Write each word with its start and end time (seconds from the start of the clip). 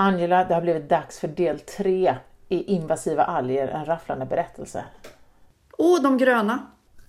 Angela, 0.00 0.44
det 0.44 0.54
har 0.54 0.62
blivit 0.62 0.88
dags 0.88 1.18
för 1.18 1.28
del 1.28 1.60
tre 1.60 2.16
i 2.48 2.62
invasiva 2.62 3.24
alger, 3.24 3.68
en 3.68 3.84
rafflande 3.84 4.26
berättelse. 4.26 4.84
Åh, 5.78 6.02
de 6.02 6.18
gröna! 6.18 6.66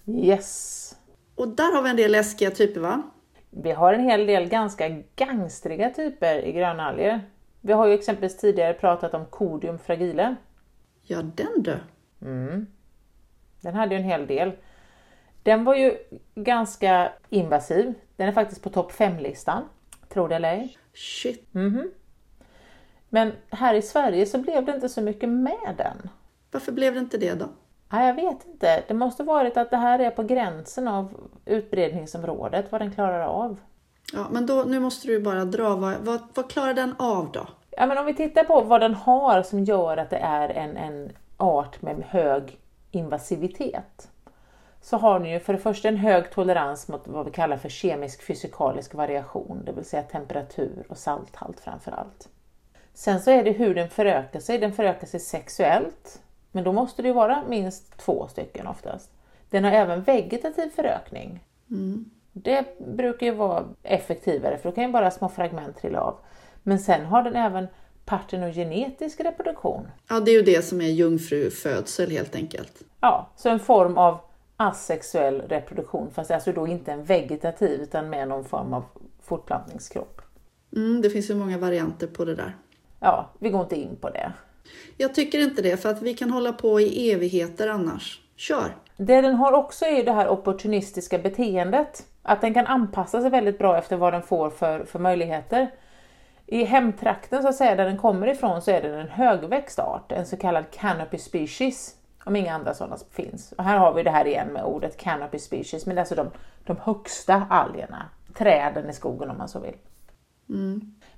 Yes! 0.08 0.96
Och 1.36 1.48
där 1.48 1.76
har 1.76 1.82
vi 1.82 1.90
en 1.90 1.96
del 1.96 2.12
läskiga 2.12 2.52
typer 2.52 2.82
va? 2.82 3.02
Vi 3.50 3.72
har 3.72 3.94
en 3.94 4.04
hel 4.04 4.26
del 4.26 4.50
ganska 4.50 4.90
gangstriga 5.16 5.90
typer 5.90 6.46
i 6.46 6.52
gröna 6.52 6.84
alger. 6.84 7.22
Vi 7.62 7.74
har 7.74 7.88
ju 7.88 7.94
exempelvis 7.94 8.38
tidigare 8.38 8.74
pratat 8.74 9.14
om 9.14 9.26
Codium 9.26 9.80
fragile. 9.80 10.36
Ja, 11.04 11.22
den 11.22 11.64
du! 11.64 11.80
Mm. 12.22 12.68
Den 13.62 13.76
hade 13.76 13.96
ju 13.96 14.02
en 14.02 14.08
hel 14.08 14.28
del. 14.28 14.52
Den 15.44 15.64
var 15.64 15.76
ju 15.76 15.98
ganska 16.36 17.12
invasiv. 17.30 17.94
Den 18.16 18.28
är 18.28 18.32
faktiskt 18.32 18.64
på 18.64 18.70
topp 18.70 18.92
5-listan. 18.92 19.64
Tror 20.10 20.30
det 20.30 20.36
eller 20.36 20.52
ej. 20.52 20.78
Shit! 20.94 21.54
Mhm. 21.54 21.92
Men 23.14 23.32
här 23.50 23.74
i 23.74 23.82
Sverige 23.82 24.26
så 24.26 24.38
blev 24.38 24.66
det 24.66 24.76
inte 24.76 24.90
så 24.90 25.02
mycket 25.02 25.30
med 25.30 25.76
den. 25.78 26.10
Varför 26.52 26.72
blev 26.72 26.94
det 26.94 27.00
inte 27.00 27.18
det 27.18 27.34
då? 27.34 27.46
Nej, 27.90 28.08
jag 28.08 28.14
vet 28.14 28.46
inte. 28.46 28.84
Det 28.88 28.94
måste 28.94 29.24
varit 29.24 29.58
att 29.58 29.70
det 29.70 29.78
här 29.78 30.00
är 30.00 30.10
på 30.10 30.24
gränsen 30.24 30.88
av 30.88 31.30
utbredningsområdet, 31.46 32.72
vad 32.72 32.82
den 32.82 32.92
klarar 32.92 33.26
av. 33.26 33.60
Ja, 34.14 34.28
men 34.32 34.46
då, 34.46 34.64
nu 34.68 34.80
måste 34.80 35.08
du 35.08 35.20
bara 35.20 35.46
dra. 35.46 35.76
Vad, 35.76 35.98
vad, 36.02 36.20
vad 36.34 36.50
klarar 36.50 36.74
den 36.74 36.96
av 37.00 37.32
då? 37.32 37.48
Ja, 37.72 37.86
men 37.86 37.98
om 37.98 38.06
vi 38.06 38.14
tittar 38.14 38.44
på 38.44 38.62
vad 38.62 38.82
den 38.82 38.94
har 38.94 39.44
som 39.44 39.64
gör 39.64 39.98
att 39.98 40.10
det 40.10 40.18
är 40.18 40.50
en, 40.50 40.78
en 40.78 41.12
art 41.38 41.82
med 41.82 42.04
hög 42.08 42.60
invasivitet. 42.92 44.12
Så 44.82 44.98
har 44.98 45.20
den 45.20 45.30
ju 45.30 45.40
för 45.40 45.54
det 45.54 45.60
första 45.60 45.88
en 45.88 45.98
hög 45.98 46.32
tolerans 46.32 46.88
mot 46.88 47.08
vad 47.08 47.26
vi 47.26 47.32
kallar 47.32 47.58
för 47.58 47.70
kemisk 47.70 48.24
fysikalisk 48.24 48.94
variation, 48.94 49.62
det 49.66 49.72
vill 49.72 49.86
säga 49.86 50.04
temperatur 50.04 50.86
och 50.90 50.98
salthalt 50.98 51.60
framför 51.60 51.92
allt. 51.92 52.30
Sen 53.02 53.22
så 53.22 53.32
är 53.32 53.44
det 53.44 53.52
hur 53.52 53.76
den 53.76 53.90
förökar 53.90 54.40
sig. 54.40 54.58
Den 54.58 54.74
förökar 54.74 55.08
sig 55.08 55.20
sexuellt, 55.20 56.22
men 56.52 56.64
då 56.64 56.74
måste 56.74 57.02
det 57.02 57.08
ju 57.08 57.14
vara 57.14 57.44
minst 57.50 57.98
två 57.98 58.28
stycken 58.28 58.68
oftast. 58.68 59.12
Den 59.50 59.64
har 59.64 59.72
även 59.72 60.04
vegetativ 60.04 60.70
förökning. 60.76 61.44
Det 62.34 62.66
brukar 62.80 63.26
ju 63.26 63.32
vara 63.32 63.66
effektivare 63.84 64.58
för 64.58 64.70
då 64.70 64.76
kan 64.76 64.84
ju 64.84 64.92
bara 64.92 65.12
små 65.12 65.30
fragment 65.30 65.78
trilla 65.78 66.02
av. 66.02 66.16
Men 66.64 66.80
sen 66.80 67.06
har 67.06 67.24
den 67.24 67.36
även 67.36 67.68
partenogenetisk 68.06 69.20
reproduktion. 69.20 69.88
Ja, 70.10 70.20
det 70.20 70.32
är 70.32 70.36
ju 70.36 70.42
det 70.42 70.62
som 70.62 70.82
är 70.82 70.90
jungfrufödsel 70.90 72.12
helt 72.12 72.36
enkelt. 72.36 72.82
Ja, 73.00 73.30
så 73.36 73.50
en 73.50 73.60
form 73.60 73.98
av 73.98 74.18
asexuell 74.58 75.42
reproduktion 75.42 76.12
fast 76.12 76.32
alltså 76.32 76.52
då 76.52 76.68
inte 76.68 76.92
en 76.92 77.04
vegetativ 77.04 77.82
utan 77.82 78.10
med 78.10 78.28
någon 78.28 78.46
form 78.46 78.74
av 78.74 78.84
fortplantningskropp. 79.22 80.22
Mm, 80.76 81.02
det 81.02 81.10
finns 81.10 81.30
ju 81.30 81.36
många 81.36 81.58
varianter 81.58 82.08
på 82.08 82.26
det 82.26 82.36
där. 82.36 82.56
Ja, 83.04 83.30
vi 83.40 83.50
går 83.50 83.62
inte 83.62 83.76
in 83.76 83.96
på 84.02 84.10
det. 84.10 84.34
Jag 84.98 85.16
tycker 85.16 85.40
inte 85.40 85.62
det, 85.62 85.78
för 85.78 85.90
att 85.90 86.02
vi 86.02 86.14
kan 86.14 86.32
hålla 86.32 86.54
på 86.54 86.82
i 86.82 87.12
evigheter 87.12 87.68
annars. 87.68 88.22
Kör! 88.36 88.76
Det 88.98 89.22
den 89.22 89.36
har 89.36 89.52
också 89.52 89.86
är 89.86 89.98
ju 89.98 90.04
det 90.04 90.12
här 90.12 90.30
opportunistiska 90.30 91.20
beteendet. 91.20 92.06
Att 92.24 92.42
den 92.42 92.54
kan 92.54 92.68
anpassa 92.68 93.22
sig 93.22 93.30
väldigt 93.30 93.58
bra 93.58 93.78
efter 93.78 93.98
vad 93.98 94.14
den 94.14 94.22
får 94.22 94.50
för, 94.50 94.84
för 94.84 95.00
möjligheter. 95.00 95.72
I 96.46 96.64
hemtrakten 96.64 97.42
så 97.42 97.48
att 97.48 97.56
säga, 97.56 97.76
där 97.76 97.86
den 97.86 97.98
kommer 97.98 98.28
ifrån 98.28 98.62
så 98.62 98.72
är 98.72 98.82
den 98.82 99.00
en 99.00 99.10
högväxt 99.10 99.80
art, 99.80 100.12
en 100.12 100.26
så 100.26 100.38
kallad 100.38 100.72
canopy 100.72 101.18
species. 101.18 101.96
Om 102.26 102.36
inga 102.36 102.54
andra 102.54 102.74
sådana 102.74 102.98
finns. 103.12 103.52
Och 103.52 103.64
här 103.64 103.78
har 103.78 103.94
vi 103.94 104.04
det 104.04 104.12
här 104.12 104.28
igen 104.28 104.48
med 104.48 104.64
ordet 104.64 104.98
canopy 104.98 105.40
species, 105.40 105.86
men 105.86 105.96
det 105.96 106.00
är 106.00 106.02
alltså 106.02 106.16
de, 106.16 106.32
de 106.66 106.78
högsta 106.78 107.48
algerna. 107.50 108.06
Träden 108.38 108.90
i 108.90 108.94
skogen 108.94 109.30
om 109.30 109.38
man 109.38 109.50
så 109.50 109.60
vill. 109.60 109.76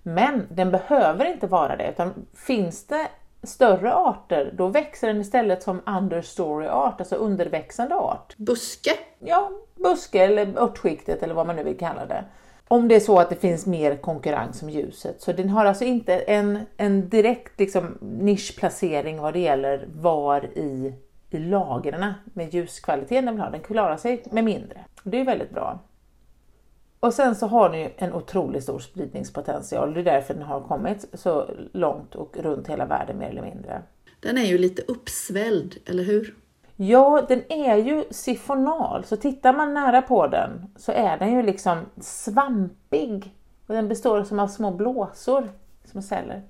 Men 0.03 0.47
den 0.52 0.72
behöver 0.72 1.25
inte 1.25 1.47
vara 1.47 1.75
det, 1.75 1.90
utan 1.90 2.25
finns 2.34 2.88
det 2.88 3.08
större 3.44 3.94
arter, 3.94 4.53
då 4.58 4.68
växer 4.68 5.08
den 5.08 5.22
istället 5.22 5.64
som 5.64 5.81
understory 5.86 6.68
art, 6.68 7.00
alltså 7.00 7.16
underväxande 7.16 7.96
art. 7.96 8.38
Buske! 8.38 8.91
Ja, 9.19 9.52
buske 9.75 10.24
eller 10.24 10.58
örtskiktet 10.58 11.24
eller 11.24 11.34
vad 11.34 11.47
man 11.47 11.56
nu 11.56 11.64
vill 11.64 11.78
kalla 11.78 12.06
det. 12.06 12.24
Om 12.68 12.88
det 12.88 12.96
är 12.96 13.00
så 13.00 13.19
att 13.19 13.30
det 13.30 13.36
finns 13.36 13.66
mer 13.66 13.96
konkurrens 13.96 14.64
om 14.64 14.69
ljuset. 14.69 15.22
Så 15.22 15.31
den 15.31 15.50
har 15.50 15.66
alltså 15.66 15.84
inte 15.84 16.16
en, 16.16 16.59
en 16.78 17.09
direkt 17.09 17.59
liksom, 17.59 17.97
nischplacering 18.02 19.22
vad 19.22 19.34
det 19.34 19.40
gäller 19.40 19.88
var 19.96 20.46
i, 20.46 20.94
i 21.30 21.38
lagren 21.38 22.14
med 22.24 22.53
ljuskvaliteten 22.53 23.25
den 23.25 23.35
vill 23.35 23.44
ha. 23.44 23.50
Den 23.50 23.59
klarar 23.59 23.97
sig 23.97 24.24
med 24.31 24.44
mindre. 24.44 24.80
Det 25.03 25.20
är 25.20 25.25
väldigt 25.25 25.52
bra. 25.52 25.80
Och 27.03 27.14
sen 27.14 27.36
så 27.36 27.47
har 27.47 27.69
den 27.69 27.80
ju 27.80 27.90
en 27.97 28.14
otroligt 28.14 28.64
stor 28.64 28.80
spridningspotential. 28.80 29.94
Det 29.94 30.00
är 30.00 30.03
därför 30.03 30.34
den 30.34 30.44
har 30.44 30.62
kommit 30.62 31.06
så 31.14 31.50
långt 31.74 32.16
och 32.16 32.38
runt 32.38 32.68
hela 32.68 32.86
världen 32.86 33.18
mer 33.18 33.30
eller 33.30 33.41
mindre. 33.41 33.81
Den 34.19 34.38
är 34.38 34.46
ju 34.46 34.58
lite 34.58 34.81
uppsvälld, 34.81 35.78
eller 35.86 36.03
hur? 36.03 36.36
Ja, 36.75 37.25
den 37.28 37.52
är 37.52 37.78
ju 37.78 38.03
sifonal, 38.12 39.03
så 39.03 39.16
tittar 39.16 39.53
man 39.53 39.74
nära 39.74 40.02
på 40.02 40.28
den 40.28 40.66
så 40.75 40.91
är 40.91 41.18
den 41.18 41.34
ju 41.34 41.41
liksom 41.41 41.78
svampig. 42.02 43.35
Och 43.68 43.74
den 43.74 43.88
består 43.88 44.24
som 44.24 44.40
av 44.40 44.47
små 44.47 44.72
blåsor, 44.72 45.50
små 45.85 46.02
celler. 46.02 46.41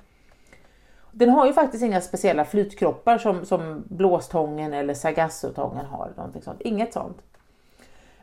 Den 1.12 1.30
har 1.30 1.46
ju 1.48 1.54
faktiskt 1.54 1.84
inga 1.84 2.02
speciella 2.02 2.46
flytkroppar 2.46 3.18
som, 3.18 3.46
som 3.46 3.84
blåstången 3.88 4.74
eller 4.74 4.94
sargassotången 4.94 5.86
har. 5.86 6.14
Någonting 6.18 6.42
sånt. 6.42 6.62
Inget 6.62 6.94
sånt. 6.94 7.18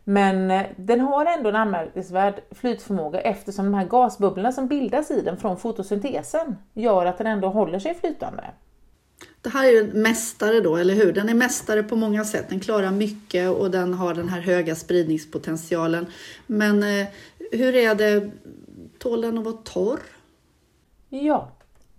Men 0.05 0.51
eh, 0.51 0.67
den 0.77 1.01
har 1.01 1.27
ändå 1.27 1.49
en 1.49 1.57
anmärkningsvärd 1.57 2.35
flytförmåga 2.51 3.21
eftersom 3.21 3.65
de 3.65 3.75
här 3.75 3.87
gasbubblorna 3.87 4.53
som 4.53 4.69
bildas 4.69 5.11
i 5.11 5.21
den 5.21 5.37
från 5.37 5.57
fotosyntesen 5.57 6.57
gör 6.73 7.07
att 7.07 7.19
den 7.19 7.27
ändå 7.27 7.49
håller 7.49 7.79
sig 7.79 7.95
flytande. 7.95 8.45
Det 9.43 9.49
här 9.49 9.69
är 9.69 9.73
ju 9.73 9.79
en 9.79 10.03
mästare 10.03 10.61
då, 10.61 10.77
eller 10.77 10.95
hur? 10.95 11.13
Den 11.13 11.29
är 11.29 11.35
mästare 11.35 11.83
på 11.83 11.97
många 11.97 12.25
sätt. 12.25 12.49
Den 12.49 12.61
klarar 12.61 12.91
mycket 12.91 13.51
och 13.51 13.71
den 13.71 13.95
har 13.95 14.15
den 14.15 14.29
här 14.29 14.41
höga 14.41 14.75
spridningspotentialen. 14.75 16.07
Men 16.47 16.83
eh, 16.83 17.07
hur 17.53 17.75
är 17.75 17.95
det? 17.95 18.31
Tål 18.99 19.21
den 19.21 19.39
att 19.39 19.45
vara 19.45 19.57
torr? 19.65 20.01
Ja, 21.09 21.49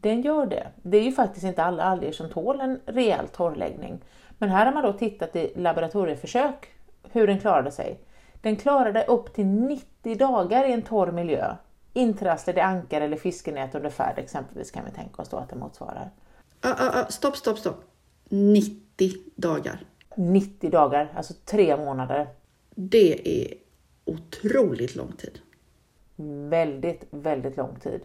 den 0.02 0.22
gör 0.22 0.46
det. 0.46 0.68
Det 0.84 0.98
är 0.98 1.04
ju 1.04 1.12
faktiskt 1.12 1.46
inte 1.46 1.64
alla 1.64 1.84
alger 1.84 2.12
som 2.12 2.30
tål 2.30 2.60
en 2.60 2.80
rejäl 2.86 3.28
torrläggning. 3.28 4.00
Men 4.38 4.50
här 4.50 4.66
har 4.66 4.74
man 4.74 4.84
då 4.84 4.94
tittat 4.94 5.36
i 5.36 5.54
laboratorieförsök 5.56 6.71
hur 7.04 7.28
den 7.28 7.40
klarade 7.40 7.72
sig. 7.72 8.00
Den 8.42 8.56
klarade 8.56 9.04
upp 9.04 9.34
till 9.34 9.46
90 9.46 10.16
dagar 10.16 10.70
i 10.70 10.74
en 10.74 10.82
torr 10.82 11.12
miljö. 11.12 11.56
Intrasslad 11.94 12.58
i 12.58 12.62
ankar 12.62 13.02
eller 13.02 13.18
fiskenät 13.18 13.76
under 13.76 13.90
färd 13.90 14.20
exempelvis 14.20 14.72
kan 14.72 14.86
vi 14.86 14.92
tänka 14.92 15.22
oss 15.22 15.30
då 15.30 15.38
att 15.38 15.50
det 15.50 15.56
motsvarar. 15.56 16.10
Ah, 16.62 16.70
ah, 16.70 17.02
ah, 17.02 17.06
stopp, 17.06 17.38
stopp, 17.38 17.58
stopp. 17.58 17.84
90 18.30 19.12
dagar. 19.36 19.80
90 20.16 20.70
dagar, 20.70 21.14
alltså 21.16 21.34
tre 21.46 21.78
månader. 21.78 22.28
Det 22.76 23.44
är 23.44 23.54
otroligt 24.06 24.96
lång 24.96 25.12
tid. 25.12 25.40
Väldigt, 26.50 27.04
väldigt 27.10 27.58
lång 27.58 27.76
tid. 27.80 28.02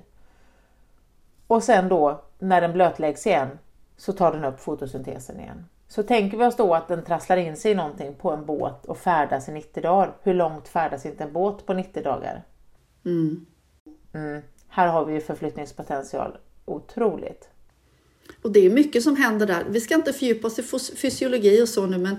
Och 1.47 1.63
sen 1.63 1.89
då 1.89 2.23
när 2.39 2.61
den 2.61 2.73
blötläggs 2.73 3.27
igen 3.27 3.59
så 3.97 4.13
tar 4.13 4.33
den 4.33 4.45
upp 4.45 4.61
fotosyntesen 4.61 5.41
igen. 5.41 5.65
Så 5.89 6.03
tänker 6.03 6.39
vi 6.39 6.45
oss 6.45 6.57
då 6.57 6.75
att 6.75 6.89
den 6.89 7.05
trasslar 7.05 7.37
in 7.37 7.57
sig 7.57 7.73
i 7.73 7.75
någonting 7.75 8.15
på 8.15 8.31
en 8.31 8.47
båt 8.47 8.87
och 8.87 8.99
färdas 8.99 9.49
i 9.49 9.53
90 9.53 9.83
dagar. 9.83 10.17
Hur 10.23 10.35
långt 10.35 10.69
färdas 10.69 11.07
inte 11.07 11.25
en 11.25 11.33
båt 11.33 11.67
på 11.67 11.75
90 11.75 12.03
dagar? 12.03 12.43
Mm. 13.05 13.47
Mm. 14.13 14.43
Här 14.69 14.89
har 14.89 15.05
vi 15.05 15.15
ju 15.15 15.21
förflyttningspotential 15.21 16.37
otroligt. 16.65 17.49
Och 18.43 18.53
det 18.53 18.61
är 18.67 18.71
mycket 18.71 19.03
som 19.03 19.17
händer 19.17 19.47
där. 19.47 19.65
Vi 19.69 19.81
ska 19.81 19.95
inte 19.95 20.13
fördjupa 20.13 20.47
oss 20.47 20.59
i 20.59 20.63
fys- 20.63 20.97
fysiologi 20.97 21.63
och 21.63 21.69
så 21.69 21.87
nu, 21.87 21.99
men 21.99 22.17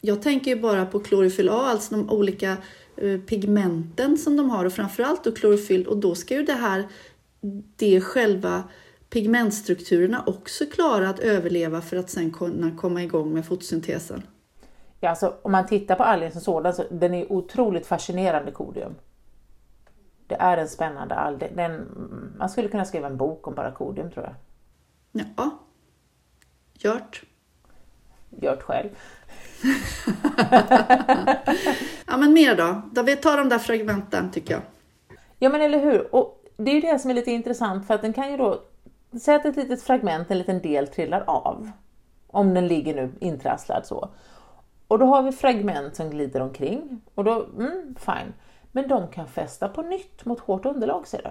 jag 0.00 0.22
tänker 0.22 0.50
ju 0.50 0.60
bara 0.60 0.86
på 0.86 1.00
klorofyll 1.00 1.48
A, 1.48 1.62
alltså 1.66 1.94
de 1.94 2.10
olika 2.10 2.56
eh, 2.96 3.20
pigmenten 3.20 4.18
som 4.18 4.36
de 4.36 4.50
har 4.50 4.64
och 4.64 4.72
framförallt 4.72 5.24
då 5.24 5.32
klorofyll 5.32 5.86
och 5.86 5.96
då 5.96 6.14
ska 6.14 6.34
ju 6.34 6.42
det 6.42 6.52
här, 6.52 6.88
det 7.76 8.00
själva 8.00 8.62
pigmentstrukturerna 9.12 10.24
också 10.26 10.64
klara 10.66 11.08
att 11.08 11.18
överleva 11.18 11.80
för 11.80 11.96
att 11.96 12.10
sen 12.10 12.30
kunna 12.30 12.76
komma 12.76 13.02
igång 13.02 13.32
med 13.34 13.46
fotosyntesen. 13.46 14.22
Ja, 15.00 15.10
alltså, 15.10 15.34
om 15.42 15.52
man 15.52 15.66
tittar 15.66 15.94
på 15.96 16.02
algen 16.02 16.32
som 16.32 16.40
sådan 16.40 16.74
så 16.74 16.84
den 16.90 17.14
är 17.14 17.32
otroligt 17.32 17.86
fascinerande 17.86 18.50
kodium. 18.52 18.94
Det 20.26 20.34
är 20.34 20.56
en 20.56 20.68
spännande 20.68 21.14
alg. 21.14 21.50
Den- 21.56 22.34
man 22.38 22.48
skulle 22.48 22.68
kunna 22.68 22.84
skriva 22.84 23.06
en 23.06 23.16
bok 23.16 23.46
om 23.46 23.54
bara 23.54 23.72
kodium 23.72 24.10
tror 24.10 24.24
jag. 24.24 24.34
Ja, 25.36 25.58
Gjort. 26.78 27.22
Gjort 28.30 28.62
själv. 28.62 28.88
Ja, 32.06 32.16
men 32.16 32.32
mer 32.32 32.56
då? 32.56 32.82
då 32.92 33.02
vi 33.02 33.16
tar 33.16 33.36
de 33.38 33.48
där 33.48 33.58
fragmenten 33.58 34.30
tycker 34.30 34.54
jag. 34.54 34.62
Ja 35.38 35.48
men 35.48 35.60
eller 35.60 35.80
hur. 35.80 36.14
Och 36.14 36.44
det 36.56 36.70
är 36.70 36.74
ju 36.74 36.80
det 36.80 36.98
som 36.98 37.10
är 37.10 37.14
lite 37.14 37.30
intressant 37.30 37.86
för 37.86 37.94
att 37.94 38.02
den 38.02 38.12
kan 38.12 38.30
ju 38.30 38.36
då, 38.36 38.62
säg 39.20 39.34
att 39.34 39.44
ett 39.44 39.56
litet 39.56 39.82
fragment, 39.82 40.30
en 40.30 40.38
liten 40.38 40.62
del 40.62 40.88
trillar 40.88 41.24
av. 41.26 41.70
Om 42.26 42.54
den 42.54 42.66
ligger 42.66 42.94
nu 42.94 43.12
intrasslad 43.20 43.86
så. 43.86 44.08
Och 44.88 44.98
då 44.98 45.06
har 45.06 45.22
vi 45.22 45.32
fragment 45.32 45.96
som 45.96 46.10
glider 46.10 46.40
omkring 46.40 47.00
och 47.14 47.24
då, 47.24 47.46
mm, 47.58 47.94
fine. 47.98 48.32
Men 48.72 48.88
de 48.88 49.08
kan 49.08 49.26
fästa 49.26 49.68
på 49.68 49.82
nytt 49.82 50.24
mot 50.24 50.40
hårt 50.40 50.66
underlag 50.66 51.06
ser 51.06 51.22
du. 51.22 51.30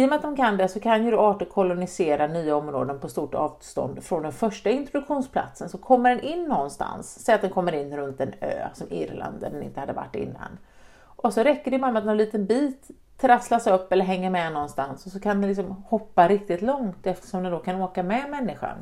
I 0.00 0.04
och 0.04 0.08
med 0.08 0.16
att 0.16 0.22
de 0.22 0.36
kan 0.36 0.56
det 0.56 0.68
så 0.68 0.80
kan 0.80 1.06
ju 1.06 1.18
arter 1.18 1.46
kolonisera 1.46 2.26
nya 2.26 2.56
områden 2.56 3.00
på 3.00 3.08
stort 3.08 3.34
avstånd 3.34 4.04
från 4.04 4.22
den 4.22 4.32
första 4.32 4.70
introduktionsplatsen. 4.70 5.68
Så 5.68 5.78
kommer 5.78 6.10
den 6.10 6.20
in 6.20 6.44
någonstans, 6.44 7.24
säg 7.24 7.34
att 7.34 7.40
den 7.40 7.50
kommer 7.50 7.72
in 7.72 7.96
runt 7.96 8.20
en 8.20 8.34
ö 8.40 8.68
som 8.74 8.86
Irland 8.90 9.40
där 9.40 9.50
den 9.50 9.62
inte 9.62 9.80
hade 9.80 9.92
varit 9.92 10.14
innan. 10.14 10.58
Och 11.04 11.32
så 11.32 11.42
räcker 11.42 11.70
det 11.70 11.78
bara 11.78 11.92
med 11.92 12.00
att 12.00 12.06
någon 12.06 12.16
liten 12.16 12.46
bit 12.46 12.90
trasslas 13.16 13.66
upp 13.66 13.92
eller 13.92 14.04
hänger 14.04 14.30
med 14.30 14.52
någonstans 14.52 15.06
och 15.06 15.12
så 15.12 15.20
kan 15.20 15.40
den 15.40 15.48
liksom 15.48 15.84
hoppa 15.88 16.28
riktigt 16.28 16.62
långt 16.62 17.06
eftersom 17.06 17.42
den 17.42 17.52
då 17.52 17.58
kan 17.58 17.80
åka 17.80 18.02
med 18.02 18.30
människan. 18.30 18.78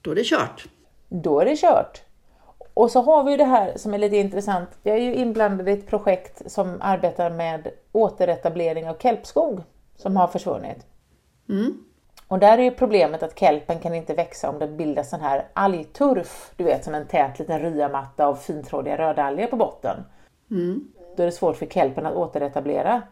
Då 0.00 0.10
är 0.10 0.14
det 0.14 0.24
kört. 0.24 0.66
Då 1.08 1.40
är 1.40 1.44
det 1.44 1.56
kört. 1.56 2.02
Och 2.74 2.90
så 2.90 3.02
har 3.02 3.24
vi 3.24 3.36
det 3.36 3.44
här 3.44 3.72
som 3.76 3.94
är 3.94 3.98
lite 3.98 4.16
intressant. 4.16 4.68
Jag 4.82 4.96
är 4.96 5.02
ju 5.02 5.14
inblandad 5.14 5.68
i 5.68 5.72
ett 5.72 5.86
projekt 5.86 6.50
som 6.52 6.78
arbetar 6.80 7.30
med 7.30 7.68
återetablering 7.92 8.88
av 8.88 8.94
kelpskog 8.98 9.62
som 9.96 10.16
har 10.16 10.26
försvunnit. 10.26 10.86
Mm. 11.48 11.84
Och 12.28 12.38
där 12.38 12.58
är 12.58 12.62
ju 12.62 12.70
problemet 12.70 13.22
att 13.22 13.38
kelpen 13.38 13.78
kan 13.78 13.94
inte 13.94 14.14
växa 14.14 14.50
om 14.50 14.58
det 14.58 14.68
bildas 14.68 15.10
sån 15.10 15.20
här 15.20 15.46
algturf, 15.52 16.52
du 16.56 16.64
vet 16.64 16.84
som 16.84 16.94
en 16.94 17.06
tät 17.06 17.38
liten 17.38 17.60
ryamatta 17.60 18.26
av 18.26 18.34
fintrådiga 18.34 18.98
rödalger 18.98 19.46
på 19.46 19.56
botten. 19.56 19.96
Mm. 20.50 20.88
Då 21.16 21.22
är 21.22 21.26
det 21.26 21.32
svårt 21.32 21.56
för 21.56 21.66
kelpen 21.66 22.06
att 22.06 22.14
återetablera. 22.14 23.02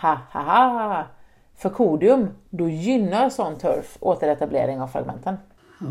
Ha 0.00 0.18
ha 0.32 0.42
ha! 0.42 1.06
För 1.56 1.70
kodium, 1.70 2.28
då 2.50 2.68
gynnar 2.68 3.30
sån 3.30 3.58
turf 3.58 3.96
återetablering 4.00 4.80
av 4.80 4.88
fragmenten. 4.88 5.36
Ja. 5.80 5.86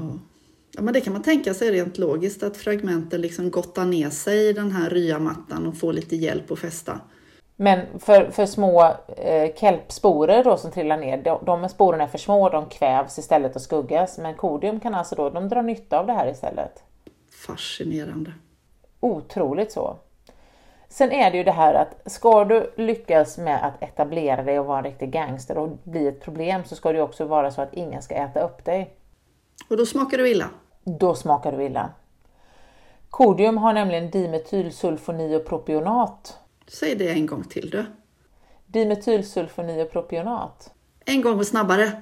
ja, 0.75 0.81
men 0.81 0.93
det 0.93 1.01
kan 1.01 1.13
man 1.13 1.21
tänka 1.23 1.53
sig 1.53 1.71
rent 1.71 1.97
logiskt 1.97 2.43
att 2.43 2.57
fragmenten 2.57 3.21
liksom 3.21 3.51
gottar 3.51 3.85
ner 3.85 4.09
sig 4.09 4.49
i 4.49 4.53
den 4.53 4.71
här 4.71 4.89
ryamattan 4.89 5.67
och 5.67 5.77
får 5.77 5.93
lite 5.93 6.15
hjälp 6.15 6.51
att 6.51 6.59
fästa. 6.59 6.99
Men 7.55 7.99
för, 7.99 8.31
för 8.31 8.45
små 8.45 8.83
eh, 9.17 9.55
kelpsporer 9.55 10.43
då 10.43 10.57
som 10.57 10.71
trillar 10.71 10.97
ner, 10.97 11.23
de, 11.23 11.45
de 11.45 11.69
sporerna 11.69 12.03
är 12.03 12.07
för 12.07 12.17
små, 12.17 12.49
de 12.49 12.69
kvävs 12.69 13.19
istället 13.19 13.55
och 13.55 13.61
skuggas. 13.61 14.17
Men 14.17 14.35
kodium 14.35 14.79
kan 14.79 14.95
alltså 14.95 15.15
då, 15.15 15.29
de 15.29 15.49
drar 15.49 15.63
nytta 15.63 15.99
av 15.99 16.07
det 16.07 16.13
här 16.13 16.31
istället. 16.31 16.83
Fascinerande. 17.47 18.33
Otroligt 18.99 19.71
så. 19.71 19.97
Sen 20.93 21.11
är 21.11 21.31
det 21.31 21.37
ju 21.37 21.43
det 21.43 21.51
här 21.51 21.73
att 21.73 22.11
ska 22.11 22.45
du 22.45 22.73
lyckas 22.75 23.37
med 23.37 23.65
att 23.65 23.83
etablera 23.83 24.43
dig 24.43 24.59
och 24.59 24.65
vara 24.65 24.77
en 24.77 24.83
riktig 24.83 25.11
gangster 25.11 25.57
och 25.57 25.69
bli 25.83 26.07
ett 26.07 26.21
problem 26.21 26.63
så 26.65 26.75
ska 26.75 26.93
det 26.93 27.01
också 27.01 27.25
vara 27.25 27.51
så 27.51 27.61
att 27.61 27.73
ingen 27.73 28.01
ska 28.01 28.15
äta 28.15 28.39
upp 28.39 28.65
dig. 28.65 28.95
Och 29.69 29.77
då 29.77 29.85
smakar 29.85 30.17
du 30.17 30.29
illa. 30.29 30.49
Då 30.83 31.15
smakar 31.15 31.51
du 31.51 31.63
illa. 31.63 31.89
Kodium 33.09 33.57
har 33.57 33.73
nämligen 33.73 34.11
dimetylsulfonidopropionat. 34.11 36.37
Säg 36.67 36.95
det 36.95 37.09
en 37.09 37.25
gång 37.25 37.43
till 37.43 37.69
du. 37.69 37.85
Dimetylsulfonidopropionat. 38.65 40.73
En 41.05 41.21
gång 41.21 41.39
och 41.39 41.47
snabbare. 41.47 41.91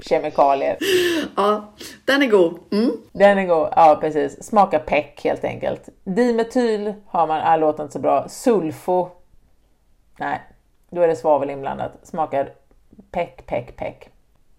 Kemikalier. 0.00 0.76
Ja, 1.36 1.72
den 2.04 2.22
är 2.22 2.26
god. 2.26 2.58
Mm. 2.72 2.90
Den 3.12 3.38
är 3.38 3.46
god. 3.46 3.68
Ja, 3.76 3.98
precis. 4.00 4.44
Smakar 4.44 4.78
peck 4.78 5.20
helt 5.24 5.44
enkelt. 5.44 5.88
Dimetyl 6.04 6.94
har 7.06 7.26
man, 7.26 7.40
ah, 7.44 7.56
låter 7.56 7.82
inte 7.82 7.92
så 7.92 7.98
bra. 7.98 8.28
Sulfo. 8.28 9.08
Nej, 10.18 10.40
då 10.90 11.02
är 11.02 11.08
det 11.08 11.16
svavel 11.16 11.50
inblandat. 11.50 11.92
Smakar 12.02 12.50
peck, 13.10 13.46
peck, 13.46 13.76
peck. 13.76 14.10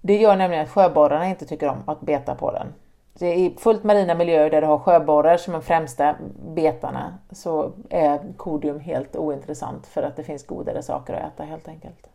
Det 0.02 0.18
gör 0.18 0.36
nämligen 0.36 0.64
att 0.64 0.72
sjöborrarna 0.72 1.30
inte 1.30 1.46
tycker 1.46 1.68
om 1.68 1.84
att 1.86 2.02
beta 2.02 2.36
på 2.36 2.52
den. 2.52 2.68
Så 3.16 3.26
I 3.26 3.56
fullt 3.60 3.84
marina 3.84 4.16
miljöer 4.16 4.50
där 4.50 4.62
du 4.62 4.68
har 4.68 4.80
sjöborrar 4.80 5.38
som 5.38 5.54
de 5.54 5.62
främsta 5.62 6.16
betarna 6.56 7.18
så 7.32 7.72
är 7.90 8.34
kodium 8.38 8.80
helt 8.80 9.16
ointressant 9.16 9.88
för 9.88 10.04
att 10.04 10.16
det 10.16 10.24
finns 10.24 10.48
godare 10.48 10.84
saker 10.84 11.14
att 11.14 11.34
äta 11.34 11.44
helt 11.44 11.68
enkelt. 11.68 12.08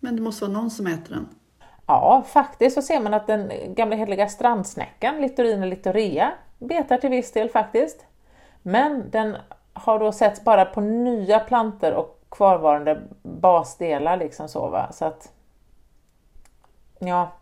Men 0.00 0.16
det 0.16 0.22
måste 0.22 0.44
vara 0.44 0.52
någon 0.52 0.70
som 0.70 0.86
äter 0.86 1.14
den. 1.14 1.28
Ja, 1.86 2.22
faktiskt 2.26 2.74
så 2.74 2.82
ser 2.82 3.00
man 3.00 3.14
att 3.14 3.26
den 3.26 3.52
gamla 3.74 3.96
heliga 3.96 4.28
strandsnäckan, 4.28 5.20
Littorina 5.20 5.66
littorea, 5.66 6.32
betar 6.58 6.96
till 6.96 7.10
viss 7.10 7.32
del 7.32 7.48
faktiskt. 7.48 8.06
Men 8.62 9.10
den 9.10 9.36
har 9.72 9.98
då 9.98 10.12
setts 10.12 10.44
bara 10.44 10.64
på 10.64 10.80
nya 10.80 11.40
planter 11.40 11.94
och 11.94 12.20
kvarvarande 12.30 13.02
basdelar 13.22 14.16
liksom 14.16 14.48
så 14.48 14.68
va. 14.68 14.92
Så 14.92 15.04
att, 15.04 15.32
ja, 16.98 17.32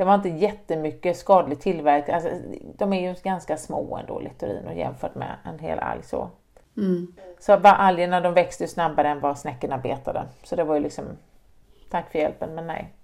det 0.00 0.04
var 0.04 0.14
inte 0.14 0.28
jättemycket 0.28 1.16
skadlig 1.16 1.60
tillverkning. 1.60 2.14
Alltså, 2.16 2.30
de 2.78 2.92
är 2.92 3.08
ju 3.08 3.14
ganska 3.22 3.56
små 3.56 3.96
ändå, 3.96 4.18
Littorino, 4.18 4.72
jämfört 4.72 5.14
med 5.14 5.36
en 5.44 5.58
hel 5.58 5.78
alg 5.78 6.02
så. 6.02 6.30
Mm. 6.76 7.14
Så 7.40 7.56
var 7.56 7.70
algerna 7.70 8.20
de 8.20 8.34
växte 8.34 8.68
snabbare 8.68 9.08
än 9.08 9.20
vad 9.20 9.38
snäckorna 9.38 9.78
betade. 9.78 10.26
Så 10.42 10.56
det 10.56 10.64
var 10.64 10.74
ju 10.74 10.80
liksom, 10.80 11.04
tack 11.90 12.12
för 12.12 12.18
hjälpen, 12.18 12.54
men 12.54 12.66
nej. 12.66 12.94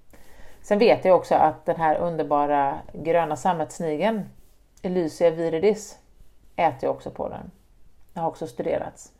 Sen 0.63 0.79
vet 0.79 1.05
jag 1.05 1.17
också 1.17 1.35
att 1.35 1.67
den 1.67 1.77
här 1.77 1.97
underbara 1.97 2.79
gröna 2.93 3.37
sammetssnigeln, 3.37 4.23
Elysia 4.83 5.31
viridis, 5.31 5.99
äter 6.57 6.79
jag 6.81 6.91
också 6.91 7.11
på 7.11 7.29
den. 7.29 7.51
Det 8.13 8.21
har 8.21 8.29
också 8.29 8.47
studerats. 8.47 9.13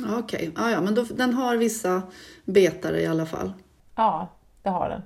Okej, 0.00 0.18
okay. 0.18 0.50
ja, 0.56 0.70
ja, 0.70 0.80
men 0.80 0.94
då, 0.94 1.02
den 1.02 1.34
har 1.34 1.56
vissa 1.56 2.02
betare 2.44 3.00
i 3.00 3.06
alla 3.06 3.26
fall. 3.26 3.52
Ja, 3.94 4.28
det 4.62 4.70
har 4.70 4.88
den. 4.88 5.02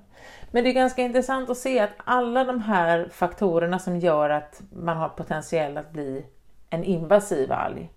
Men 0.50 0.64
det 0.64 0.70
är 0.70 0.74
ganska 0.74 1.02
intressant 1.02 1.50
att 1.50 1.56
se 1.56 1.80
att 1.80 1.90
alla 2.04 2.44
de 2.44 2.60
här 2.60 3.08
faktorerna 3.12 3.78
som 3.78 3.98
gör 3.98 4.30
att 4.30 4.62
man 4.72 4.96
har 4.96 5.08
potentiell 5.08 5.76
att 5.76 5.92
bli 5.92 6.26
en 6.70 6.84
invasiv 6.84 7.52
alg 7.52 7.90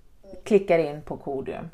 klickar 0.44 0.80
in 0.80 1.02
på 1.02 1.18
kodium. 1.18 1.70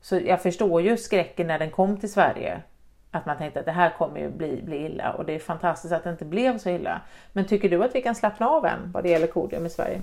Så 0.00 0.16
jag 0.16 0.42
förstår 0.42 0.82
ju 0.82 0.96
skräcken 0.96 1.46
när 1.46 1.58
den 1.58 1.70
kom 1.70 1.96
till 1.96 2.12
Sverige. 2.12 2.62
Att 3.10 3.26
man 3.26 3.38
tänkte 3.38 3.60
att 3.60 3.66
det 3.66 3.72
här 3.72 3.90
kommer 3.98 4.20
ju 4.20 4.30
bli, 4.30 4.62
bli 4.62 4.76
illa 4.76 5.12
och 5.12 5.24
det 5.24 5.34
är 5.34 5.38
fantastiskt 5.38 5.92
att 5.92 6.04
det 6.04 6.10
inte 6.10 6.24
blev 6.24 6.58
så 6.58 6.70
illa. 6.70 7.00
Men 7.32 7.46
tycker 7.46 7.68
du 7.68 7.84
att 7.84 7.94
vi 7.94 8.02
kan 8.02 8.14
slappna 8.14 8.48
av 8.48 8.66
än 8.66 8.92
vad 8.92 9.02
det 9.02 9.08
gäller 9.08 9.26
kodium 9.26 9.66
i 9.66 9.70
Sverige? 9.70 10.02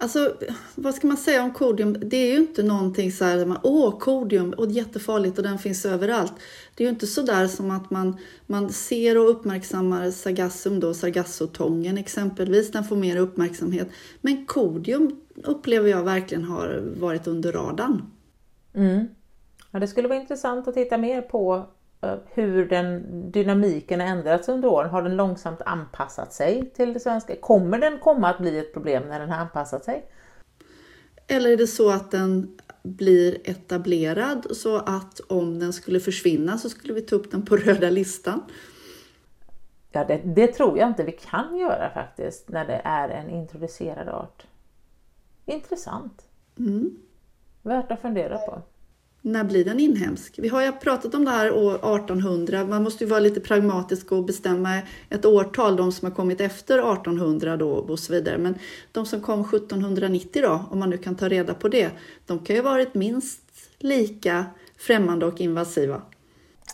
Alltså, 0.00 0.34
vad 0.74 0.94
ska 0.94 1.06
man 1.06 1.16
säga 1.16 1.42
om 1.42 1.52
kodium? 1.52 1.96
Det 2.00 2.16
är 2.16 2.32
ju 2.32 2.36
inte 2.36 2.62
någonting 2.62 3.12
så 3.12 3.24
här, 3.24 3.44
man, 3.44 3.58
åh, 3.62 3.98
kodium, 3.98 4.52
och 4.52 4.70
jättefarligt 4.70 5.38
och 5.38 5.44
den 5.44 5.58
finns 5.58 5.86
överallt. 5.86 6.32
Det 6.74 6.84
är 6.84 6.88
ju 6.88 6.92
inte 6.92 7.06
så 7.06 7.22
där 7.22 7.46
som 7.46 7.70
att 7.70 7.90
man, 7.90 8.16
man 8.46 8.72
ser 8.72 9.18
och 9.18 9.30
uppmärksammar 9.30 10.10
sargassum 10.10 10.80
då, 10.80 10.94
sargassotången 10.94 11.98
exempelvis, 11.98 12.70
den 12.72 12.84
får 12.84 12.96
mer 12.96 13.16
uppmärksamhet. 13.16 13.88
Men 14.20 14.46
kodium 14.46 15.20
upplever 15.44 15.90
jag 15.90 16.02
verkligen 16.02 16.44
har 16.44 16.82
varit 17.00 17.26
under 17.26 17.52
radarn. 17.52 18.02
Mm. 18.74 19.08
Ja, 19.70 19.78
det 19.78 19.88
skulle 19.88 20.08
vara 20.08 20.20
intressant 20.20 20.68
att 20.68 20.74
titta 20.74 20.98
mer 20.98 21.22
på 21.22 21.66
hur 22.30 22.68
den 22.68 23.04
dynamiken 23.30 24.00
har 24.00 24.06
ändrats 24.06 24.48
under 24.48 24.68
åren. 24.68 24.90
Har 24.90 25.02
den 25.02 25.16
långsamt 25.16 25.62
anpassat 25.62 26.32
sig 26.32 26.70
till 26.70 26.92
det 26.92 27.00
svenska? 27.00 27.36
Kommer 27.36 27.78
den 27.78 27.98
komma 27.98 28.28
att 28.28 28.38
bli 28.38 28.58
ett 28.58 28.72
problem 28.72 29.08
när 29.08 29.20
den 29.20 29.30
har 29.30 29.38
anpassat 29.38 29.84
sig? 29.84 30.06
Eller 31.26 31.50
är 31.50 31.56
det 31.56 31.66
så 31.66 31.90
att 31.90 32.10
den 32.10 32.58
blir 32.82 33.38
etablerad 33.44 34.46
så 34.56 34.76
att 34.76 35.20
om 35.20 35.58
den 35.58 35.72
skulle 35.72 36.00
försvinna 36.00 36.58
så 36.58 36.68
skulle 36.68 36.94
vi 36.94 37.00
ta 37.00 37.16
upp 37.16 37.30
den 37.30 37.46
på 37.46 37.56
röda 37.56 37.90
listan? 37.90 38.42
Ja, 39.92 40.04
det, 40.04 40.20
det 40.24 40.46
tror 40.46 40.78
jag 40.78 40.88
inte 40.88 41.04
vi 41.04 41.12
kan 41.12 41.56
göra 41.56 41.90
faktiskt 41.94 42.48
när 42.48 42.66
det 42.66 42.80
är 42.84 43.08
en 43.08 43.30
introducerad 43.30 44.08
art. 44.08 44.46
Intressant. 45.46 46.22
Mm. 46.58 46.98
Värt 47.62 47.90
att 47.90 48.00
fundera 48.00 48.38
på 48.38 48.62
när 49.22 49.44
blir 49.44 49.64
den 49.64 49.80
inhemsk? 49.80 50.34
Vi 50.38 50.48
har 50.48 50.62
ju 50.62 50.72
pratat 50.72 51.14
om 51.14 51.24
det 51.24 51.30
här 51.30 51.52
år 51.52 51.74
1800. 51.74 52.64
Man 52.64 52.82
måste 52.82 53.04
ju 53.04 53.10
vara 53.10 53.20
lite 53.20 53.40
pragmatisk 53.40 54.12
och 54.12 54.24
bestämma 54.24 54.80
ett 55.10 55.24
årtal, 55.24 55.76
de 55.76 55.92
som 55.92 56.08
har 56.08 56.16
kommit 56.16 56.40
efter 56.40 56.78
1800 56.78 57.56
då 57.56 57.70
och 57.70 57.98
så 57.98 58.12
vidare. 58.12 58.38
Men 58.38 58.58
de 58.92 59.06
som 59.06 59.20
kom 59.20 59.40
1790 59.40 60.42
då, 60.42 60.64
om 60.70 60.78
man 60.78 60.90
nu 60.90 60.98
kan 60.98 61.14
ta 61.14 61.28
reda 61.28 61.54
på 61.54 61.68
det, 61.68 61.90
de 62.26 62.38
kan 62.38 62.56
ju 62.56 62.62
ha 62.62 62.70
varit 62.70 62.94
minst 62.94 63.40
lika 63.78 64.46
främmande 64.78 65.26
och 65.26 65.40
invasiva. 65.40 66.02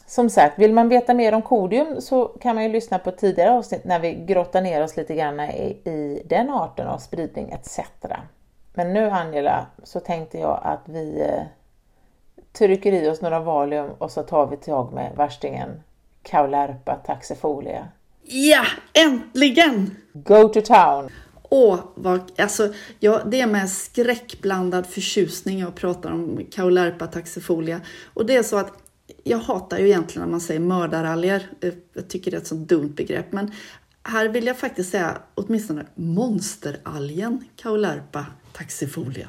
Som 0.06 0.30
sagt, 0.30 0.58
vill 0.58 0.72
man 0.72 0.88
veta 0.88 1.14
mer 1.14 1.34
om 1.34 1.42
kodium 1.42 2.00
så 2.00 2.24
kan 2.24 2.54
man 2.54 2.64
ju 2.64 2.72
lyssna 2.72 2.98
på 2.98 3.10
tidigare 3.10 3.50
avsnitt 3.50 3.84
när 3.84 4.00
vi 4.00 4.14
grottar 4.14 4.62
ner 4.62 4.82
oss 4.82 4.96
lite 4.96 5.14
grann 5.14 5.40
i, 5.40 5.80
i 5.84 6.22
den 6.26 6.50
arten 6.50 6.86
av 6.86 6.98
spridning 6.98 7.50
etc. 7.50 7.78
Men 8.74 8.92
nu 8.92 9.10
Angela 9.10 9.66
så 9.82 10.00
tänkte 10.00 10.38
jag 10.38 10.60
att 10.62 10.82
vi 10.88 11.20
eh, 11.20 11.42
trycker 12.58 12.92
i 12.92 13.08
oss 13.08 13.20
några 13.20 13.40
Valium 13.40 13.90
och 13.98 14.10
så 14.10 14.22
tar 14.22 14.46
vi 14.46 14.56
tag 14.56 14.92
med 14.92 15.12
värstingen 15.16 15.82
Kaulerpa 16.22 16.94
taxifolia. 16.94 17.88
Ja, 18.22 18.64
äntligen! 18.92 19.96
Go 20.12 20.48
to 20.48 20.60
town! 20.60 21.10
Åh, 21.42 21.78
vad, 21.94 22.32
alltså, 22.38 22.72
ja, 23.00 23.20
det 23.26 23.40
är 23.40 23.46
med 23.46 23.70
skräckblandad 23.70 24.86
förtjusning 24.86 25.58
jag 25.58 25.74
pratar 25.74 26.12
om 26.12 26.46
Kaulerpa 26.52 27.06
taxifolia. 27.06 27.80
Och 28.14 28.26
det 28.26 28.36
är 28.36 28.42
så 28.42 28.56
att 28.56 28.72
jag 29.24 29.38
hatar 29.38 29.78
ju 29.78 29.86
egentligen 29.86 30.26
när 30.26 30.30
man 30.30 30.40
säger 30.40 30.60
mördaralger. 30.60 31.46
Jag 31.94 32.08
tycker 32.08 32.30
det 32.30 32.36
är 32.36 32.40
ett 32.40 32.46
så 32.46 32.54
dumt 32.54 32.92
begrepp. 32.96 33.32
Men 33.32 33.52
här 34.02 34.28
vill 34.28 34.46
jag 34.46 34.58
faktiskt 34.58 34.90
säga 34.90 35.18
åtminstone 35.34 35.86
monsteralgen 35.94 37.44
Kaulerpa 37.56 38.26
taxifolia. 38.52 39.28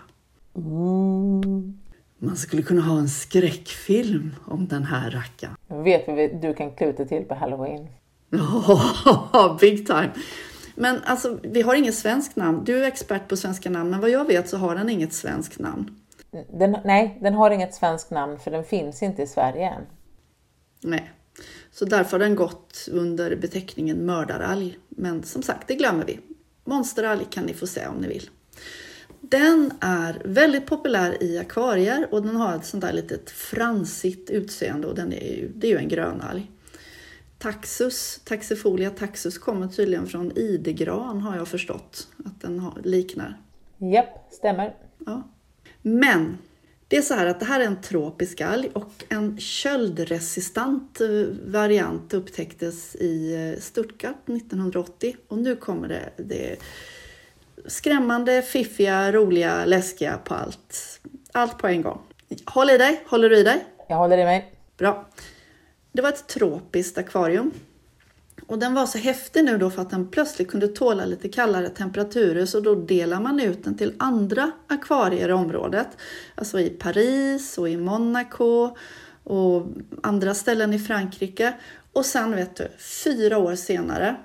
Mm. 0.56 1.78
Man 2.20 2.38
skulle 2.38 2.62
kunna 2.62 2.82
ha 2.82 3.00
en 3.00 3.10
skräckfilm 3.10 4.36
om 4.46 4.68
den 4.68 4.84
här 4.84 5.12
rackaren. 5.12 5.56
Vet 5.84 6.08
vi 6.08 6.28
du 6.42 6.54
kan 6.54 6.72
kluta 6.72 7.06
till 7.06 7.24
på 7.24 7.36
halloween. 7.36 7.88
Ja, 8.30 9.58
big 9.62 9.88
time! 9.88 10.12
Men 10.76 11.02
alltså, 11.04 11.40
vi 11.44 11.62
har 11.62 11.76
inget 11.76 11.96
svenskt 11.96 12.36
namn. 12.36 12.64
Du 12.66 12.84
är 12.84 12.88
expert 12.88 13.28
på 13.28 13.38
svenska 13.38 13.70
namn, 13.70 13.90
men 13.90 14.02
vad 14.02 14.10
jag 14.10 14.26
vet 14.26 14.50
så 14.50 14.58
har 14.58 14.76
den 14.76 14.90
inget 14.90 15.14
svenskt 15.14 15.60
namn. 15.60 16.02
Den, 16.54 16.78
nej, 16.86 17.18
den 17.22 17.34
har 17.34 17.52
inget 17.52 17.76
svenskt 17.76 18.12
namn 18.12 18.40
för 18.40 18.52
den 18.52 18.64
finns 18.64 19.04
inte 19.04 19.22
i 19.22 19.28
Sverige 19.28 19.70
än. 19.70 19.82
Nej, 20.82 21.12
så 21.72 21.86
därför 21.86 22.12
har 22.12 22.20
den 22.20 22.36
gått 22.36 22.88
under 22.92 23.36
beteckningen 23.36 24.06
mördaralg. 24.06 24.78
Men 24.90 25.24
som 25.24 25.42
sagt, 25.42 25.68
det 25.68 25.76
glömmer 25.76 26.06
vi. 26.06 26.20
Monsteralg 26.64 27.26
kan 27.30 27.46
ni 27.46 27.54
få 27.54 27.68
se 27.68 27.88
om 27.88 27.96
ni 27.96 28.08
vill. 28.08 28.30
Den 29.30 29.74
är 29.80 30.22
väldigt 30.26 30.66
populär 30.66 31.24
i 31.24 31.38
akvarier 31.38 32.08
och 32.12 32.22
den 32.22 32.36
har 32.36 32.56
ett 32.56 32.66
sånt 32.66 32.82
där 32.82 32.94
litet 32.94 33.30
fransigt 33.30 34.30
utseende 34.30 34.88
och 34.88 34.96
den 34.96 35.14
är 35.14 35.38
ju, 35.38 35.52
det 35.56 35.68
är 35.68 35.72
ju 35.72 35.78
en 35.78 35.88
grönalg. 35.88 36.52
Taxus, 37.38 38.22
Taxifolia 38.24 38.90
taxus 38.90 39.38
kommer 39.38 39.68
tydligen 39.68 40.08
från 40.08 40.38
idegran 40.38 41.22
har 41.22 41.38
jag 41.38 41.48
förstått 41.48 42.08
att 42.26 42.42
den 42.42 42.60
har, 42.60 42.82
liknar. 42.84 43.42
Japp, 43.78 44.28
stämmer. 44.32 44.76
Ja. 45.06 45.24
Men 45.82 46.38
det 46.88 46.98
är 46.98 47.02
så 47.02 47.14
här 47.14 47.26
att 47.26 47.40
det 47.40 47.46
här 47.46 47.60
är 47.60 47.66
en 47.66 47.82
tropisk 47.82 48.42
alg 48.42 48.70
och 48.74 49.06
en 49.10 49.40
köldresistant 49.40 51.02
eh, 51.02 51.10
variant 51.46 52.14
upptäcktes 52.14 52.96
i 52.96 53.34
eh, 53.34 53.62
Stuttgart 53.62 54.30
1980 54.30 55.16
och 55.28 55.38
nu 55.38 55.56
kommer 55.56 55.88
det, 55.88 56.10
det 56.18 56.58
skrämmande, 57.68 58.42
fiffiga, 58.42 59.12
roliga, 59.12 59.66
läskiga 59.66 60.18
på 60.18 60.34
allt. 60.34 61.00
Allt 61.32 61.58
på 61.58 61.68
en 61.68 61.82
gång. 61.82 62.02
Håll 62.46 62.70
i 62.70 62.78
dig, 62.78 63.04
håller 63.08 63.30
du 63.30 63.38
i 63.38 63.44
dig? 63.44 63.66
Jag 63.88 63.98
håller 63.98 64.18
i 64.18 64.24
mig. 64.24 64.54
Bra. 64.78 65.06
Det 65.92 66.02
var 66.02 66.10
ett 66.10 66.28
tropiskt 66.28 66.98
akvarium. 66.98 67.52
Och 68.48 68.60
den 68.60 68.74
var 68.74 68.86
så 68.86 68.98
häftig 68.98 69.46
nu 69.46 69.58
då 69.58 69.70
för 69.70 69.82
att 69.82 69.90
den 69.90 70.08
plötsligt 70.08 70.52
kunde 70.52 70.68
tåla 70.68 71.06
lite 71.06 71.30
kallare 71.30 71.70
temperaturer 71.70 72.46
så 72.46 72.60
då 72.60 72.76
delar 72.76 73.20
man 73.20 73.40
ut 73.40 73.64
den 73.64 73.78
till 73.78 73.94
andra 73.98 74.52
akvarier 74.68 75.30
i 75.30 75.34
området. 75.34 75.88
Alltså 76.36 76.60
i 76.60 76.70
Paris 76.70 77.58
och 77.58 77.70
i 77.70 77.78
Monaco 77.78 78.78
och 79.24 79.68
andra 80.04 80.34
ställen 80.34 80.74
i 80.74 80.80
Frankrike. 80.80 81.54
Och 81.94 82.06
sen 82.06 82.36
vet 82.36 82.56
du, 82.56 82.68
fyra 82.78 83.38
år 83.38 83.56
senare 83.56 84.16